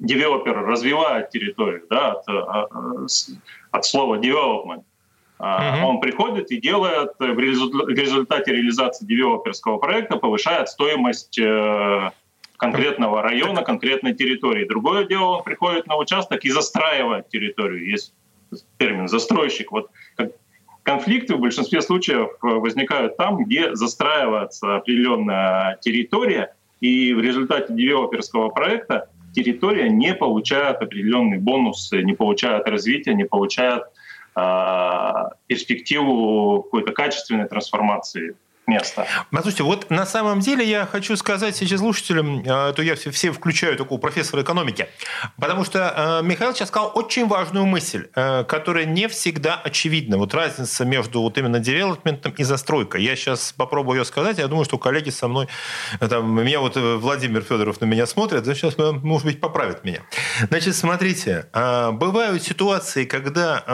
[0.00, 3.06] девелопер развивает территорию, да, от, э,
[3.70, 4.82] от слова development,
[5.42, 5.86] Uh-huh.
[5.86, 12.10] Он приходит и делает в результате реализации девелоперского проекта, повышает стоимость э,
[12.58, 14.68] конкретного района, конкретной территории.
[14.68, 17.90] Другое дело, он приходит на участок и застраивает территорию.
[17.90, 18.14] Есть
[18.78, 19.72] термин «застройщик».
[19.72, 19.90] Вот
[20.82, 28.48] конфликты в большинстве случаев э, возникают там, где застраивается определенная территория, и в результате девелоперского
[28.48, 33.84] проекта территория не получает определенный бонус, не получает развития, не получает
[34.34, 38.34] а, перспективу какой-то качественной трансформации
[38.66, 39.06] место.
[39.30, 43.32] Послушайте, вот на самом деле я хочу сказать сейчас слушателям, а, то я все, все
[43.32, 44.88] включаю такого профессора экономики,
[45.36, 50.16] потому что а, Михаил сейчас сказал очень важную мысль, а, которая не всегда очевидна.
[50.16, 53.02] Вот разница между вот именно девелопментом и застройкой.
[53.02, 55.48] Я сейчас попробую ее сказать, я думаю, что коллеги со мной,
[55.98, 60.02] там, меня вот э, Владимир Федоров на меня смотрит, сейчас, может быть, поправит меня.
[60.48, 63.64] Значит, смотрите, бывают ситуации, когда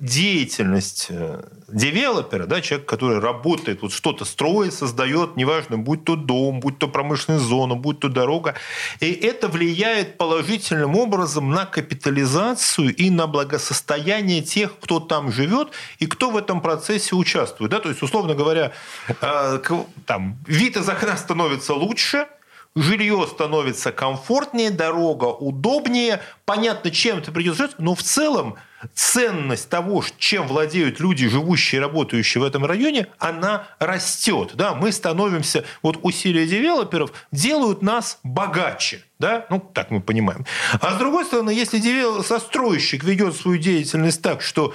[0.00, 6.60] деятельность э, девелопера, да, человек, который работает, вот что-то строит, создает, неважно, будь то дом,
[6.60, 8.54] будь то промышленная зона, будь то дорога.
[9.00, 15.68] И это влияет положительным образом на капитализацию и на благосостояние тех, кто там живет
[16.00, 17.70] и кто в этом процессе участвует.
[17.70, 17.80] Да?
[17.80, 18.72] То есть, условно говоря,
[19.08, 19.58] э,
[20.04, 22.26] там, вид из окна становится лучше,
[22.74, 28.56] жилье становится комфортнее, дорога удобнее, понятно, чем ты придется жить, но в целом
[28.94, 34.52] ценность того, чем владеют люди, живущие и работающие в этом районе, она растет.
[34.54, 34.74] Да?
[34.74, 39.02] Мы становимся, вот усилия девелоперов делают нас богаче.
[39.18, 39.46] Да?
[39.50, 40.44] Ну, так мы понимаем.
[40.80, 41.78] А с другой стороны, если
[42.22, 44.74] застройщик ведет свою деятельность так, что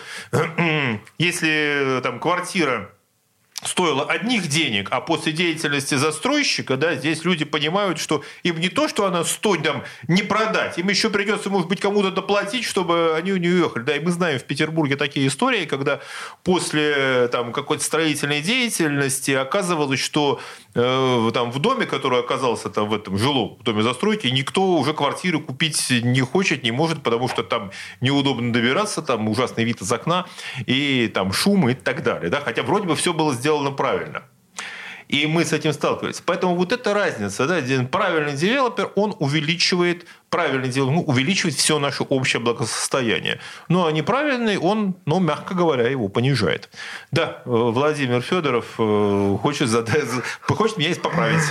[1.18, 2.92] если там квартира
[3.64, 8.88] стоило одних денег, а после деятельности застройщика, да, здесь люди понимают, что им не то,
[8.88, 13.32] что она стоит там не продать, им еще придется, может быть, кому-то доплатить, чтобы они
[13.32, 13.84] у нее уехали.
[13.84, 16.00] Да, и мы знаем в Петербурге такие истории, когда
[16.44, 20.40] после там какой-то строительной деятельности оказывалось, что
[20.74, 24.94] э, там в доме, который оказался там в этом жилом в доме застройки, никто уже
[24.94, 27.72] квартиры купить не хочет, не может, потому что там
[28.02, 30.26] неудобно добираться, там ужасный вид из окна
[30.66, 34.24] и там шум и так далее, да, хотя вроде бы все было сделано сделано правильно.
[35.10, 36.24] И мы с этим сталкиваемся.
[36.26, 37.60] Поэтому вот эта разница, да,
[37.92, 43.40] правильный девелопер, он увеличивает правильный делает, ну, увеличивает все наше общее благосостояние.
[43.68, 46.70] Ну, а неправильный, он, ну, мягко говоря, его понижает.
[47.12, 50.08] Да, э, Владимир Федоров э, хочет, задать,
[50.42, 51.44] хочет меня поправить.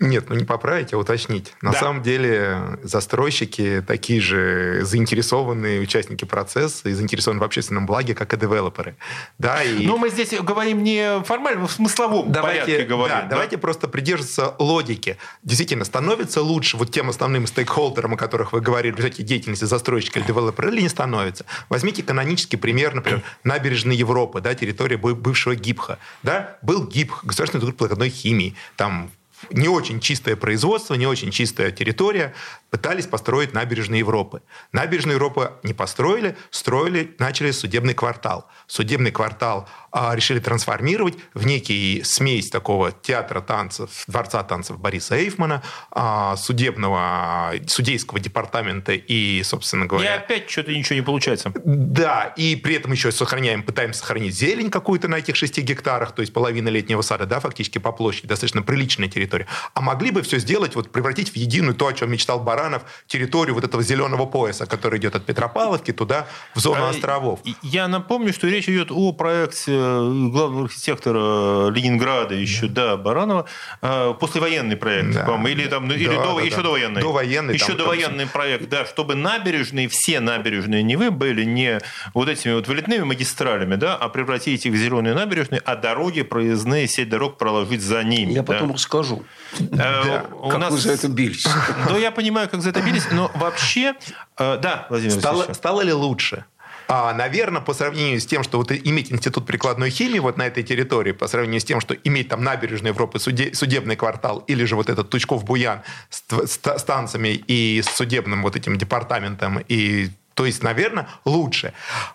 [0.00, 1.52] Нет, ну не поправить, а уточнить.
[1.62, 1.78] На да.
[1.78, 8.36] самом деле застройщики такие же заинтересованные участники процесса и заинтересованы в общественном благе, как и
[8.36, 8.96] девелоперы.
[9.38, 9.86] Да, и...
[9.86, 13.16] Но мы здесь говорим не формально, в смысловом давайте, порядке говорим.
[13.16, 13.28] Да, да?
[13.28, 15.18] Давайте просто придерживаться логики.
[15.44, 20.26] Действительно, становится лучше вот тем основным стейкхолдерам, которых вы говорили, в результате деятельности застройщика или
[20.26, 21.44] девелопера, или не становится.
[21.68, 25.98] Возьмите канонический пример, например, набережной Европы, да, территория бывшего ГИПХа.
[26.22, 29.10] Да, был ГИПХ, Государственный институт прикладной химии, там
[29.50, 32.34] не очень чистое производство, не очень чистая территория,
[32.74, 34.42] пытались построить набережные Европы.
[34.72, 38.50] Набережную Европы не построили, строили, начали судебный квартал.
[38.66, 45.62] Судебный квартал а, решили трансформировать в некий смесь такого театра танцев, дворца танцев Бориса Эйфмана,
[45.92, 50.12] а, судебного, судейского департамента и, собственно говоря...
[50.12, 51.52] И опять что-то ничего не получается.
[51.64, 56.22] Да, и при этом еще сохраняем, пытаемся сохранить зелень какую-то на этих 6 гектарах, то
[56.22, 59.46] есть половина летнего сада, да, фактически по площади, достаточно приличная территория.
[59.74, 63.54] А могли бы все сделать, вот превратить в единую то, о чем мечтал Баранов, территорию
[63.54, 67.40] вот этого зеленого пояса, который идет от Петропавловки туда, в зону а, островов.
[67.62, 73.46] Я напомню, что речь идет о проекте э, главного архитектора Ленинграда еще, да, да Баранова,
[73.82, 75.24] э, послевоенный проект, да.
[75.24, 76.62] по-моему, или, там, ну, да, или до, да, еще да.
[76.62, 77.02] довоенный.
[77.02, 77.54] Довоенный.
[77.54, 78.28] Еще там, довоенный там...
[78.28, 81.80] проект, да, чтобы набережные, все набережные Невы были не
[82.14, 86.88] вот этими вот вылетными магистралями, да, а превратить их в зеленые набережные, а дороги проездные,
[86.88, 88.32] сеть дорог проложить за ними.
[88.32, 88.52] Я да.
[88.52, 89.22] потом расскажу.
[89.60, 90.24] Э, да.
[90.32, 90.72] У как нас...
[90.72, 91.46] вы за это бились.
[91.88, 93.94] Да, я понимаю, как за это бились, но вообще...
[94.38, 96.44] Э, да, Владимир стало, стало ли лучше?
[96.86, 100.62] А, наверное, по сравнению с тем, что вот иметь институт прикладной химии вот на этой
[100.62, 104.76] территории, по сравнению с тем, что иметь там набережную Европы, суде, судебный квартал или же
[104.76, 110.62] вот этот Тучков-Буян с, с станциями и с судебным вот этим департаментом и то есть,
[110.62, 111.72] наверное, лучше.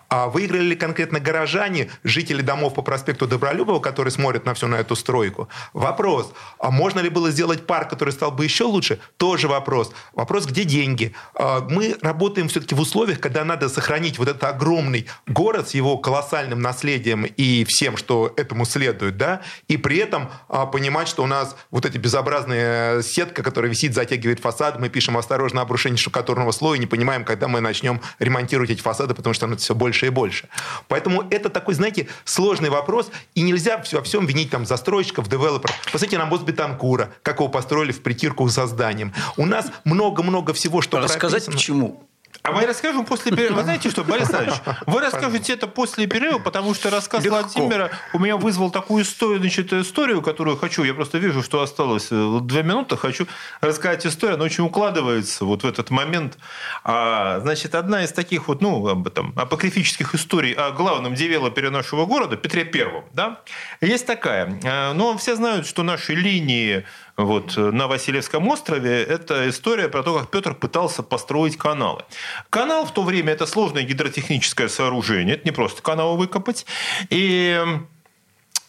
[0.08, 4.76] А выиграли ли конкретно горожане, жители домов по проспекту Добролюбова, которые смотрят на всю на
[4.76, 5.48] эту стройку?
[5.72, 6.32] Вопрос.
[6.58, 9.00] А можно ли было сделать парк, который стал бы еще лучше?
[9.16, 9.92] Тоже вопрос.
[10.14, 11.14] Вопрос, где деньги?
[11.34, 15.96] А мы работаем все-таки в условиях, когда надо сохранить вот этот огромный город с его
[15.98, 21.26] колоссальным наследием и всем, что этому следует, да, и при этом а, понимать, что у
[21.26, 26.78] нас вот эти безобразные сетка, которая висит, затягивает фасад, мы пишем осторожно обрушение штукатурного слоя,
[26.78, 30.48] не понимаем, когда мы начнем ремонтировать эти фасады, потому что становится все больше и больше.
[30.88, 35.74] Поэтому это такой, знаете, сложный вопрос, и нельзя во всем винить там застройщиков, девелоперов.
[35.84, 39.12] Посмотрите на мост Бетанкура, как его построили в притирку за зданием.
[39.36, 41.56] У нас много-много всего, что Рассказать прописано.
[41.56, 42.09] почему?
[42.42, 43.56] А мы расскажем после перерыва.
[43.56, 47.38] Вы знаете что, Борис Александрович, вы расскажете это после перерыва, потому что рассказ Легко.
[47.38, 52.08] Владимира у меня вызвал такую историю, значит, историю, которую хочу, я просто вижу, что осталось
[52.10, 53.26] э, две минуты, хочу
[53.60, 56.38] рассказать историю, она очень укладывается вот в этот момент.
[56.82, 62.06] А, значит, одна из таких вот, ну, об этом, апокрифических историй о главном девелопере нашего
[62.06, 63.40] города, Петре Первом, да,
[63.82, 64.58] есть такая.
[64.62, 66.86] Э, но все знают, что наши линии
[67.24, 72.02] вот, э, на Васильевском острове, это история про то, как Петр пытался построить каналы.
[72.50, 76.66] Канал в то время– это сложное гидротехническое сооружение, это не просто канал выкопать.
[77.10, 77.62] И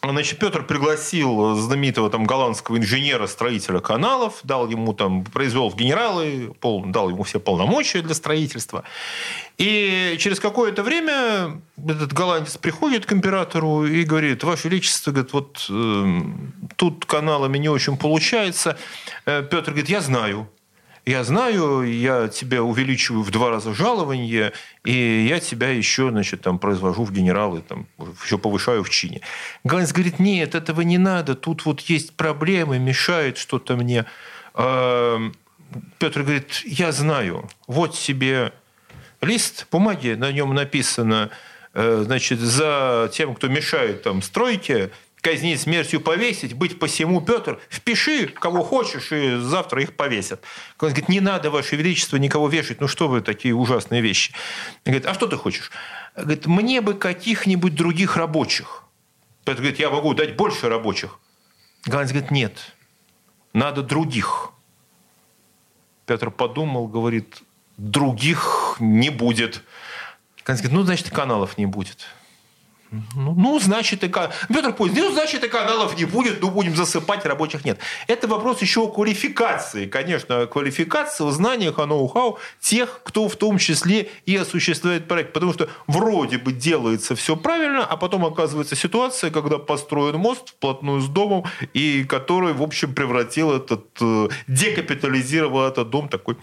[0.04, 6.84] Значит, Петр пригласил знаменитого там голландского инженера-строителя каналов, дал ему там, произвел в генералы, пол,
[6.86, 8.82] дал ему все полномочия для строительства.
[9.58, 15.66] И через какое-то время этот голландец приходит к императору и говорит, Ваше Величество, говорит, вот
[15.70, 16.20] э,
[16.74, 18.76] тут каналами не очень получается.
[19.24, 20.48] Э, Петр говорит, я знаю,
[21.04, 24.52] я знаю, я тебя увеличиваю в два раза жалование,
[24.84, 27.86] и я тебя еще, значит, там, произвожу в генералы, там,
[28.24, 29.20] еще повышаю в чине.
[29.64, 34.04] Ганс говорит, нет, этого не надо, тут вот есть проблемы, мешает что-то мне.
[34.54, 35.18] А,
[35.98, 38.52] Петр говорит, я знаю, вот себе
[39.20, 41.30] лист бумаги, на нем написано,
[41.74, 44.90] э, значит, за тем, кто мешает там стройке,
[45.22, 50.42] казнить смертью повесить, быть посему, Петр, впиши, кого хочешь, и завтра их повесят.
[50.80, 54.32] Он говорит, не надо, Ваше Величество, никого вешать, ну что вы такие ужасные вещи.
[54.84, 55.70] Он говорит, а что ты хочешь?
[56.16, 58.82] Он говорит, мне бы каких-нибудь других рабочих.
[59.44, 61.20] Петр говорит, я могу дать больше рабочих.
[61.86, 62.74] Ганс говорит, нет,
[63.52, 64.50] надо других.
[66.04, 67.42] Петр подумал, говорит,
[67.76, 69.62] других не будет.
[70.44, 72.08] Ганс говорит, ну, значит, каналов не будет.
[73.14, 77.24] Ну, ну, значит, и Петр Путин, ну, значит, и каналов не будет, ну, будем засыпать,
[77.24, 77.78] рабочих нет.
[78.06, 79.86] Это вопрос еще о квалификации.
[79.86, 85.32] Конечно, квалификации, о знаниях, о ноу-хау тех, кто в том числе и осуществляет проект.
[85.32, 91.00] Потому что вроде бы делается все правильно, а потом оказывается ситуация, когда построен мост вплотную
[91.00, 96.36] с домом, и который, в общем, превратил этот, э, декапитализировал этот дом такой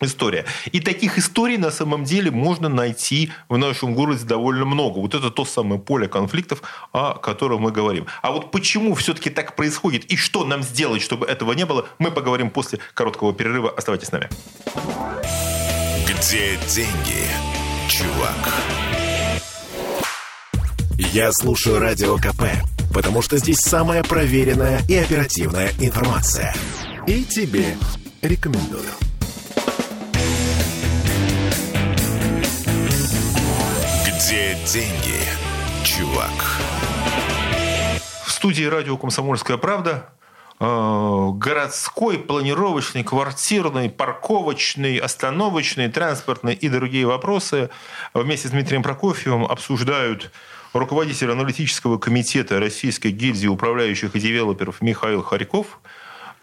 [0.00, 0.44] история.
[0.72, 4.98] И таких историй на самом деле можно найти в нашем городе довольно много.
[4.98, 8.06] Вот это то самое поле конфликтов, о котором мы говорим.
[8.22, 12.10] А вот почему все-таки так происходит и что нам сделать, чтобы этого не было, мы
[12.10, 13.70] поговорим после короткого перерыва.
[13.70, 14.28] Оставайтесь с нами.
[16.06, 17.24] Где деньги,
[17.88, 18.54] чувак?
[20.96, 22.44] Я слушаю Радио КП,
[22.92, 26.54] потому что здесь самая проверенная и оперативная информация.
[27.06, 27.76] И тебе
[28.22, 28.90] рекомендую.
[34.24, 35.20] Где деньги,
[35.84, 36.32] чувак?
[38.24, 40.08] В студии радио «Комсомольская правда»
[40.60, 47.68] э, городской, планировочный, квартирный, парковочный, остановочный, транспортный и другие вопросы
[48.14, 50.30] вместе с Дмитрием Прокофьевым обсуждают
[50.72, 55.80] руководитель аналитического комитета Российской гильдии управляющих и девелоперов Михаил Харьков–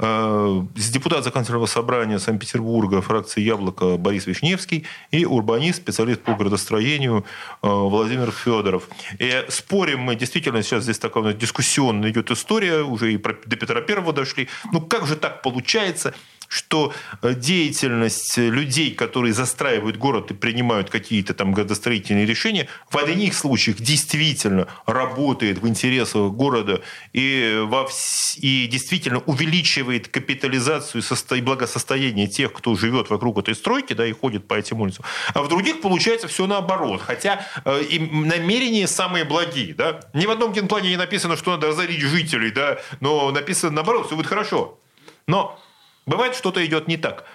[0.01, 7.25] депутат законодательного собрания Санкт-Петербурга, фракции «Яблоко» Борис Вишневский и урбанист, специалист по градостроению
[7.61, 8.89] э, Владимир Федоров.
[9.19, 14.13] И спорим мы, действительно, сейчас здесь такая дискуссионная идет история, уже и до Петра Первого
[14.13, 14.47] дошли.
[14.71, 16.13] Ну, как же так получается,
[16.51, 23.35] что э, деятельность людей, которые застраивают город и принимают какие-то там градостроительные решения, в одних
[23.35, 26.81] случаях действительно работает в интересах города
[27.13, 28.37] и, во вс...
[28.37, 34.45] и действительно увеличивает капитализацию и благосостояние тех, кто живет вокруг этой стройки да, и ходит
[34.45, 35.05] по этим улицам.
[35.33, 37.01] А в других получается все наоборот.
[37.01, 39.73] Хотя э, намерения самые благие.
[39.73, 40.01] Да?
[40.13, 42.79] Ни в одном генплане не написано, что надо разорить жителей, да?
[42.99, 44.77] но написано наоборот, все будет хорошо.
[45.27, 45.57] Но
[46.05, 47.25] Бывает, что-то идет не так.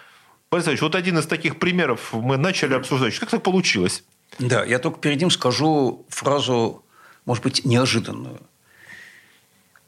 [0.50, 3.18] Борис вот один из таких примеров мы начали обсуждать.
[3.18, 4.04] Как так получилось?
[4.38, 6.84] Да, я только перед ним скажу фразу,
[7.24, 8.40] может быть, неожиданную.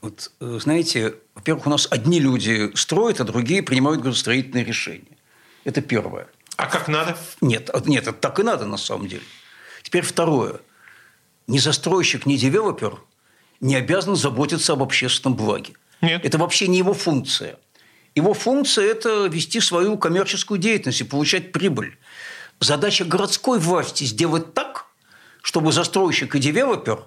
[0.01, 5.16] Вот, э, знаете, во-первых, у нас одни люди строят, а другие принимают градостроительные решения.
[5.64, 6.29] Это первое.
[6.57, 7.16] А как надо?
[7.41, 9.22] Нет, нет, это так и надо на самом деле.
[9.83, 10.61] Теперь второе.
[11.47, 12.99] Ни застройщик, ни девелопер
[13.61, 15.72] не обязан заботиться об общественном благе.
[16.01, 16.24] Нет.
[16.24, 17.59] Это вообще не его функция–
[18.14, 21.96] его функция– это вести свою коммерческую деятельность и получать прибыль.
[22.61, 24.86] Задача городской власти– сделать так,
[25.42, 27.04] чтобы застройщик и девелопер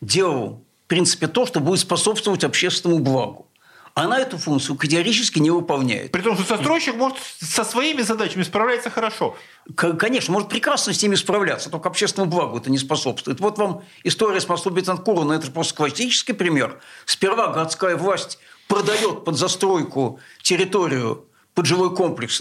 [0.00, 3.48] делал, в принципе, то, что будет способствовать общественному благу.
[3.94, 6.12] Она эту функцию категорически не выполняет.
[6.12, 9.36] При том, что застройщик может со своими задачами справляться хорошо.
[9.74, 13.40] Конечно, может прекрасно с ними справляться, только общественному благу это не способствует.
[13.40, 16.80] Вот вам история с мостом Бетанкура, но это просто классический пример.
[17.06, 18.38] Сперва городская власть
[18.68, 22.40] продает под застройку территорию под жилой комплекс,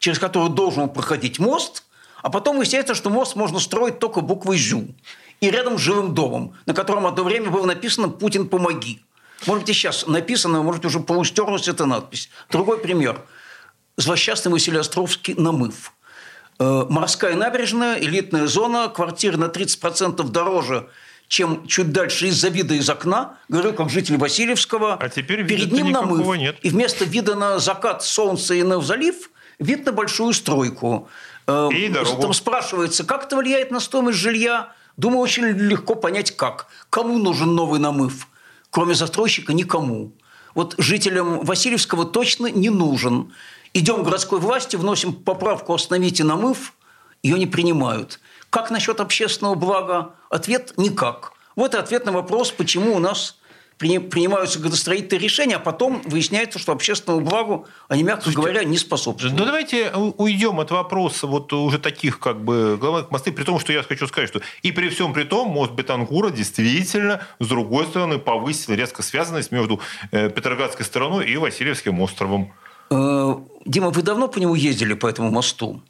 [0.00, 1.84] через который должен проходить мост,
[2.22, 4.88] а потом выясняется, что мост можно строить только буквой «Жю»
[5.40, 9.02] и рядом с жилым домом, на котором одно время было написано «Путин, помоги».
[9.46, 12.30] Может быть, и сейчас написано, может, уже полустерлась эта надпись.
[12.50, 13.20] Другой пример.
[13.98, 15.92] Злосчастный Василиостровский намыв.
[16.58, 20.88] Э, морская набережная, элитная зона, квартиры на 30% дороже–
[21.28, 25.90] чем чуть дальше из-за вида из окна, говорю, как житель Васильевского, а теперь перед ним
[25.90, 26.36] намыв.
[26.38, 26.56] Нет.
[26.62, 31.08] И вместо вида на закат солнца и на залив, вид на большую стройку.
[31.46, 32.22] Э, и дорогу.
[32.22, 34.72] Там спрашивается, как это влияет на стоимость жилья?
[34.96, 36.68] Думаю, очень легко понять, как.
[36.90, 38.28] Кому нужен новый намыв?
[38.70, 40.12] Кроме застройщика, никому.
[40.54, 43.32] Вот жителям Васильевского точно не нужен.
[43.74, 46.72] Идем к городской власти, вносим поправку «Остановите намыв»,
[47.22, 48.20] ее не принимают.
[48.50, 50.14] Как насчет общественного блага?
[50.30, 51.32] Ответ– никак.
[51.56, 53.38] Вот и ответ на вопрос, почему у нас
[53.78, 59.38] принимаются градостроительные решения, а потом выясняется, что общественному благу они, мягко Слушайте, говоря, не способствуют.
[59.38, 63.72] Ну, давайте уйдем от вопроса вот уже таких как бы главных мостов, при том, что
[63.72, 68.18] я хочу сказать, что и при всем при том мост Бетанкура действительно, с другой стороны,
[68.18, 69.80] повысил резко связанность между
[70.10, 72.52] э, Петроградской стороной и Васильевским островом.
[72.90, 73.34] Э,
[73.66, 75.82] Дима, вы давно по нему ездили, по этому мосту?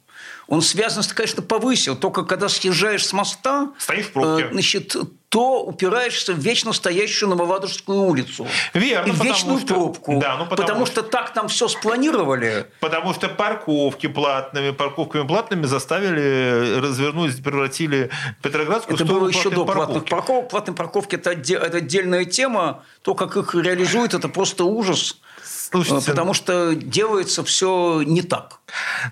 [0.47, 1.95] Он связанность, конечно, повысил.
[1.95, 4.45] Только когда съезжаешь с моста, Стоишь в пробке.
[4.45, 4.95] Э, значит,
[5.29, 8.47] то упираешься в вечно стоящую Новоладожскую улицу.
[8.73, 9.09] Верно.
[9.09, 10.19] И в вечную что, пробку.
[10.21, 12.67] Да, ну потому, потому что, что так там все спланировали.
[12.79, 18.09] Потому что парковки платными, парковками платными заставили развернуть, превратили
[18.41, 19.91] Петроградскую Это было еще до парковки.
[19.91, 20.49] платных парковок.
[20.49, 22.83] Платные парковки– это, это отдельная тема.
[23.01, 25.17] То, как их реализуют, это просто ужас.
[25.69, 28.59] Слушайте, потому что делается все не так.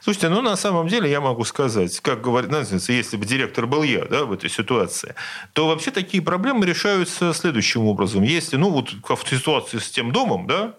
[0.01, 3.83] Слушайте, ну на самом деле я могу сказать, как говорит, знаете, если бы директор был
[3.83, 5.15] я да, в этой ситуации,
[5.53, 8.23] то вообще такие проблемы решаются следующим образом.
[8.23, 10.75] Если, ну вот в ситуации с тем домом, да,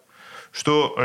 [0.51, 0.97] что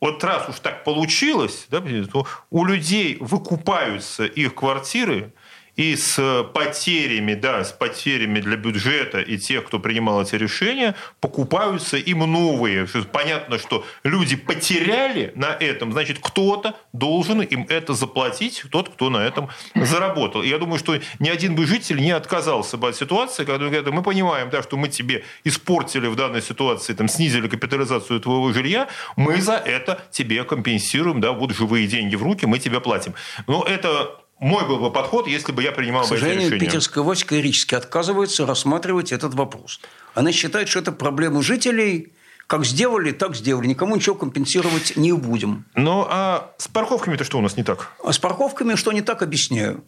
[0.00, 1.80] вот раз уж так получилось, да,
[2.12, 5.32] то у людей выкупаются их квартиры,
[5.76, 11.96] и с потерями, да, с потерями для бюджета и тех, кто принимал эти решения, покупаются
[11.96, 12.86] им новые.
[13.12, 19.18] Понятно, что люди потеряли на этом, значит, кто-то должен им это заплатить, тот, кто на
[19.18, 20.42] этом заработал.
[20.42, 23.86] И я думаю, что ни один бы житель не отказался бы от ситуации, когда говорят,
[23.88, 28.88] мы понимаем, да, что мы тебе испортили в данной ситуации, там, снизили капитализацию твоего жилья,
[29.16, 33.14] мы за это тебе компенсируем, да, вот живые деньги в руки, мы тебе платим.
[33.46, 37.02] Но это мой был бы подход, если бы я принимал К сожалению, бы эти питерская
[37.02, 39.80] власть категорически отказывается рассматривать этот вопрос.
[40.14, 42.12] Она считает, что это проблема жителей,
[42.46, 43.66] как сделали, так сделали.
[43.66, 45.64] Никому ничего компенсировать не будем.
[45.74, 47.92] Ну, а с парковками-то что у нас не так?
[48.04, 49.82] А с парковками что не так, объясняю.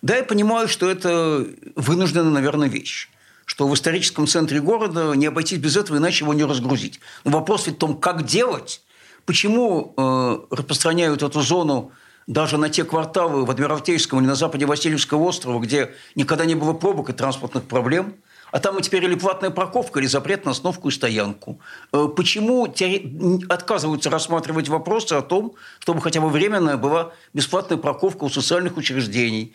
[0.00, 1.46] Да, я понимаю, что это
[1.76, 3.08] вынужденная, наверное, вещь
[3.46, 7.00] что в историческом центре города не обойтись без этого, иначе его не разгрузить.
[7.24, 8.80] Но вопрос ведь в том, как делать,
[9.26, 11.90] почему э, распространяют эту зону
[12.30, 16.72] даже на те кварталы в Адмиралтейском или на западе Васильевского острова, где никогда не было
[16.72, 18.14] пробок и транспортных проблем,
[18.52, 21.58] а там и теперь или платная парковка, или запрет на остановку и стоянку.
[21.92, 22.72] Э, почему
[23.48, 29.52] отказываются рассматривать вопросы о том, чтобы хотя бы временная была бесплатная парковка у социальных учреждений?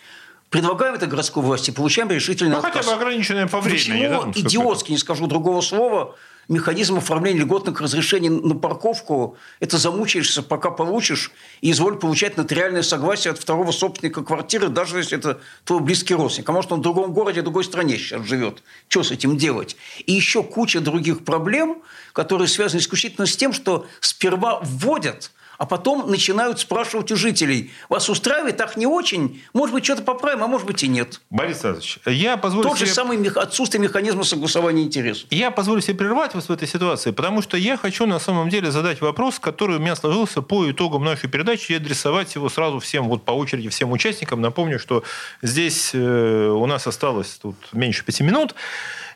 [0.49, 2.73] Предлагаем это городской власти, получаем решительный ну, отказ.
[2.73, 4.05] хотя бы ограниченное по времени.
[4.05, 6.15] Почему да, идиотски, не скажу другого слова,
[6.47, 11.31] механизм оформления льготных разрешений на парковку, это замучаешься, пока получишь,
[11.61, 16.49] и изволь получать нотариальное согласие от второго собственника квартиры, даже если это твой близкий родственник.
[16.49, 18.63] А может, он в другом городе, в другой стране сейчас живет.
[18.87, 19.75] Что с этим делать?
[20.05, 21.81] И еще куча других проблем,
[22.13, 28.09] которые связаны исключительно с тем, что сперва вводят– а потом начинают спрашивать у жителей, вас
[28.09, 31.21] устраивает, так не очень, может быть, что-то поправим, а может быть и нет.
[31.29, 32.87] Борис Александрович, я позволю Тот себе...
[32.87, 33.37] же самый мех...
[33.37, 35.27] отсутствие механизма согласования интересов.
[35.31, 38.71] Я позволю себе прервать вас в этой ситуации, потому что я хочу на самом деле
[38.71, 43.07] задать вопрос, который у меня сложился по итогам нашей передачи и адресовать его сразу всем,
[43.07, 44.41] вот по очереди всем участникам.
[44.41, 45.03] Напомню, что
[45.41, 48.55] здесь э, у нас осталось тут меньше пяти минут.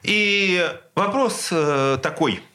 [0.03, 0.65] И
[0.95, 2.41] вопрос э, такой–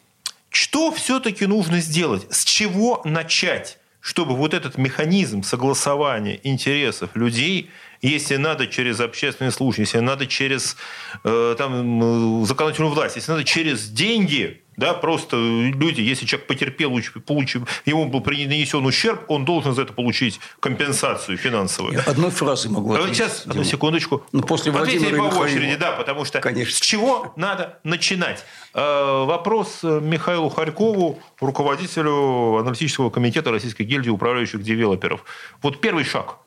[0.54, 2.26] что все-таки нужно сделать?
[2.30, 3.78] С чего начать?
[4.04, 7.70] чтобы вот этот механизм согласования интересов людей,
[8.02, 10.76] если надо через общественные службы, если надо через
[11.24, 17.66] э, там, законодательную власть, если надо через деньги, да, просто люди, если человек потерпел, получил,
[17.84, 21.94] ему был нанесен ущерб, он должен за это получить компенсацию финансовую.
[21.94, 23.16] Я одной фразой могу ответить.
[23.16, 24.24] Сейчас, одну секундочку.
[24.32, 26.74] Ну, после Владимира по очереди, да, потому что Конечно.
[26.74, 28.44] с чего надо начинать?
[28.74, 35.24] Э, вопрос Михаилу Харькову, руководителю аналитического комитета Российской гильдии управляющих девелоперов.
[35.62, 36.38] Вот первый шаг.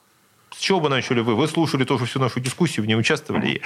[0.56, 1.36] С чего бы начали вы?
[1.36, 3.62] Вы слушали тоже всю нашу дискуссию, в ней участвовали.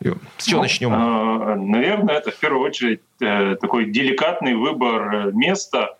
[0.00, 0.92] С чего ну, начнем?
[0.92, 5.96] А, наверное, это в первую очередь э, такой деликатный выбор места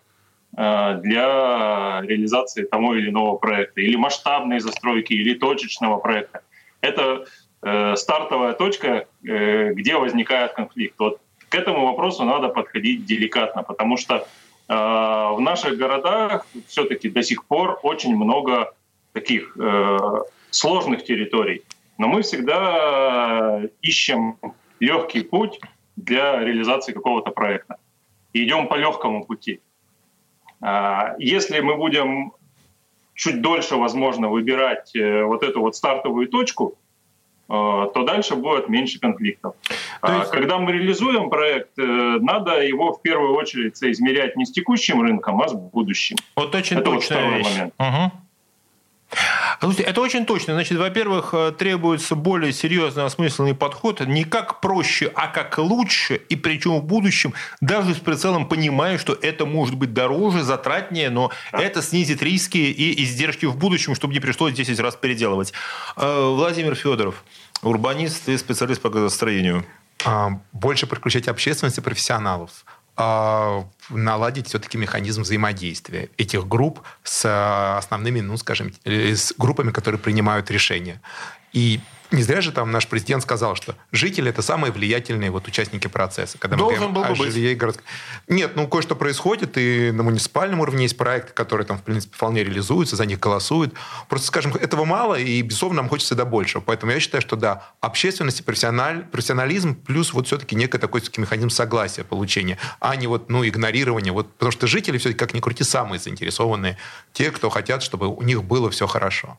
[0.55, 6.41] э, для реализации того или иного проекта, или масштабной застройки, или точечного проекта.
[6.81, 7.25] Это
[7.61, 10.97] э, стартовая точка, где возникает конфликт.
[10.99, 11.19] Вот
[11.49, 14.27] к этому вопросу надо подходить деликатно, потому что
[14.67, 18.71] в наших городах все-таки до сих пор очень много
[19.13, 19.57] таких
[20.51, 21.63] сложных территорий.
[21.99, 24.37] Но мы всегда ищем
[24.79, 25.59] легкий путь
[25.97, 27.75] для реализации какого-то проекта.
[28.31, 29.59] И идем по легкому пути.
[30.61, 32.31] А, если мы будем
[33.15, 36.77] чуть дольше, возможно, выбирать э, вот эту вот стартовую точку,
[37.49, 39.55] э, то дальше будет меньше конфликтов.
[40.01, 40.31] А, есть...
[40.31, 45.41] Когда мы реализуем проект, э, надо его в первую очередь соизмерять не с текущим рынком,
[45.41, 46.15] а с будущим.
[46.37, 47.47] Вот очень Это вот второй вещь.
[47.49, 47.73] момент.
[47.77, 48.11] Угу.
[49.59, 50.53] Слушайте, это очень точно.
[50.53, 53.99] Значит, во-первых, э, требуется более серьезный, осмысленный подход.
[54.01, 56.15] Не как проще, а как лучше.
[56.29, 61.31] И причем в будущем, даже с прицелом понимая, что это может быть дороже, затратнее, но
[61.51, 65.51] это снизит риски и издержки в будущем, чтобы не пришлось 10 раз переделывать.
[65.97, 67.23] Э, Владимир Федоров,
[67.61, 69.65] урбанист и специалист по градостроению.
[70.05, 72.63] А, больше подключать общественность и профессионалов
[73.89, 79.99] наладить все-таки механизм взаимодействия этих групп с э, основными, ну, скажем, э, с группами, которые
[79.99, 81.01] принимают решения.
[81.53, 81.79] И
[82.11, 86.39] не зря же там наш президент сказал, что жители это самые влиятельные вот участники процесса.
[86.39, 87.85] Когда Должен мы говорим был о жилье и городском...
[88.27, 92.43] Нет, ну кое-что происходит, и на муниципальном уровне есть проекты, которые там, в принципе, вполне
[92.43, 93.75] реализуются, за них голосуют.
[94.07, 96.61] Просто, скажем, этого мало, и, безусловно, нам хочется до большего.
[96.61, 99.05] Поэтому я считаю, что да, общественность и профессиональ...
[99.05, 104.13] профессионализм плюс вот все-таки некий такой все механизм согласия получения, а не вот, ну, игнорирование.
[104.13, 106.77] Вот, потому что жители все-таки, как ни крути, самые заинтересованные.
[107.13, 109.37] Те, кто хотят, чтобы у них было все хорошо.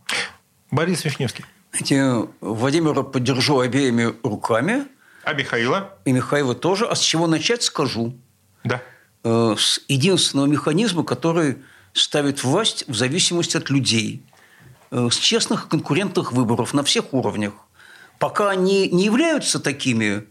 [0.71, 1.45] Борис Вишневский.
[1.73, 4.87] Знаете, Владимира поддержу обеими руками.
[5.25, 5.95] А Михаила?
[6.05, 6.87] И Михаила тоже.
[6.87, 8.15] А с чего начать, скажу.
[8.65, 8.83] Да.
[9.23, 11.59] Э, с единственного механизма, который
[11.93, 14.23] ставит власть в зависимости от людей.
[14.91, 17.53] Э, с честных конкурентных выборов на всех уровнях.
[18.19, 20.27] Пока они не являются такими,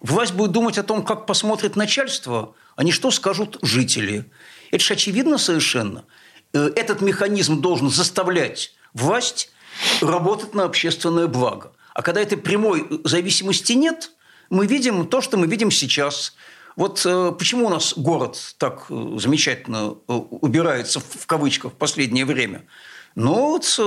[0.00, 4.30] власть будет думать о том, как посмотрит начальство, а не что скажут жители.
[4.70, 6.04] Это же очевидно совершенно.
[6.52, 9.51] Э, этот механизм должен заставлять власть
[10.00, 11.72] работать на общественное благо.
[11.94, 14.12] А когда этой прямой зависимости нет,
[14.50, 16.34] мы видим то, что мы видим сейчас.
[16.76, 22.24] Вот э, почему у нас город так э, замечательно э, убирается в кавычках в последнее
[22.24, 22.66] время?
[23.14, 23.78] Ну, вот,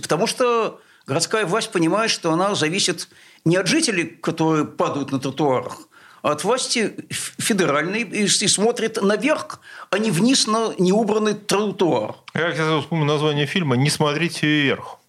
[0.00, 3.08] потому что городская власть понимает, что она зависит
[3.44, 5.89] не от жителей, которые падают на тротуарах,
[6.22, 9.60] от власти федеральной и, и смотрит наверх,
[9.90, 12.14] а не вниз на неубранный тротуар.
[12.34, 15.00] Я, кстати, вспомнил название фильма «Не смотрите вверх».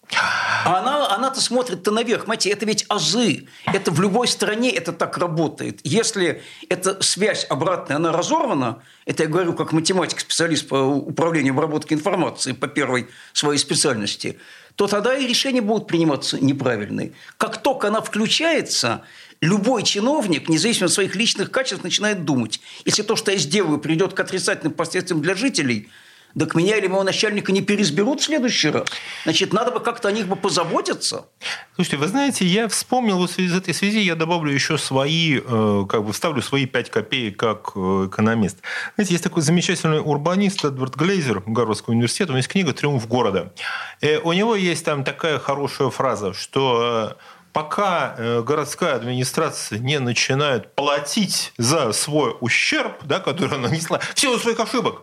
[0.64, 2.22] А она, она-то смотрит-то наверх.
[2.22, 3.46] Понимаете, это ведь азы.
[3.64, 5.80] Это в любой стране это так работает.
[5.84, 11.96] Если эта связь обратная, она разорвана, это я говорю как математик, специалист по управлению обработкой
[11.96, 14.38] информации по первой своей специальности,
[14.76, 17.12] то тогда и решения будут приниматься неправильные.
[17.38, 19.02] Как только она включается,
[19.42, 24.14] любой чиновник, независимо от своих личных качеств, начинает думать, если то, что я сделаю, приведет
[24.14, 25.88] к отрицательным последствиям для жителей–
[26.38, 28.88] так меня или моего начальника не переизберут в следующий раз.
[29.24, 31.26] Значит, надо бы как-то о них бы позаботиться.
[31.74, 36.12] Слушайте, вы знаете, я вспомнил из этой связи, я добавлю еще свои, э, как бы
[36.12, 38.58] вставлю свои 5 копеек как э, экономист.
[38.94, 43.52] Знаете, есть такой замечательный урбанист Эдвард Глейзер Гарвардского университета, у него есть книга «Триумф города».
[44.00, 47.16] И э, у него есть там такая хорошая фраза, что
[47.52, 54.38] пока городская администрация не начинает платить за свой ущерб, да, который она нанесла, в силу
[54.38, 55.02] своих ошибок,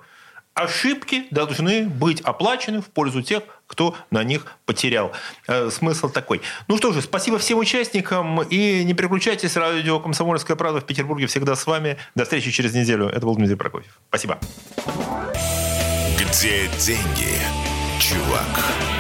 [0.54, 5.12] ошибки должны быть оплачены в пользу тех, кто на них потерял.
[5.48, 6.42] Э, смысл такой.
[6.68, 8.42] Ну что же, спасибо всем участникам.
[8.44, 9.56] И не переключайтесь.
[9.56, 11.98] Радио «Комсомольская правда» в Петербурге всегда с вами.
[12.16, 13.08] До встречи через неделю.
[13.08, 14.00] Это был Дмитрий Прокофьев.
[14.10, 14.40] Спасибо.
[16.18, 17.38] Где деньги,
[18.00, 18.99] чувак?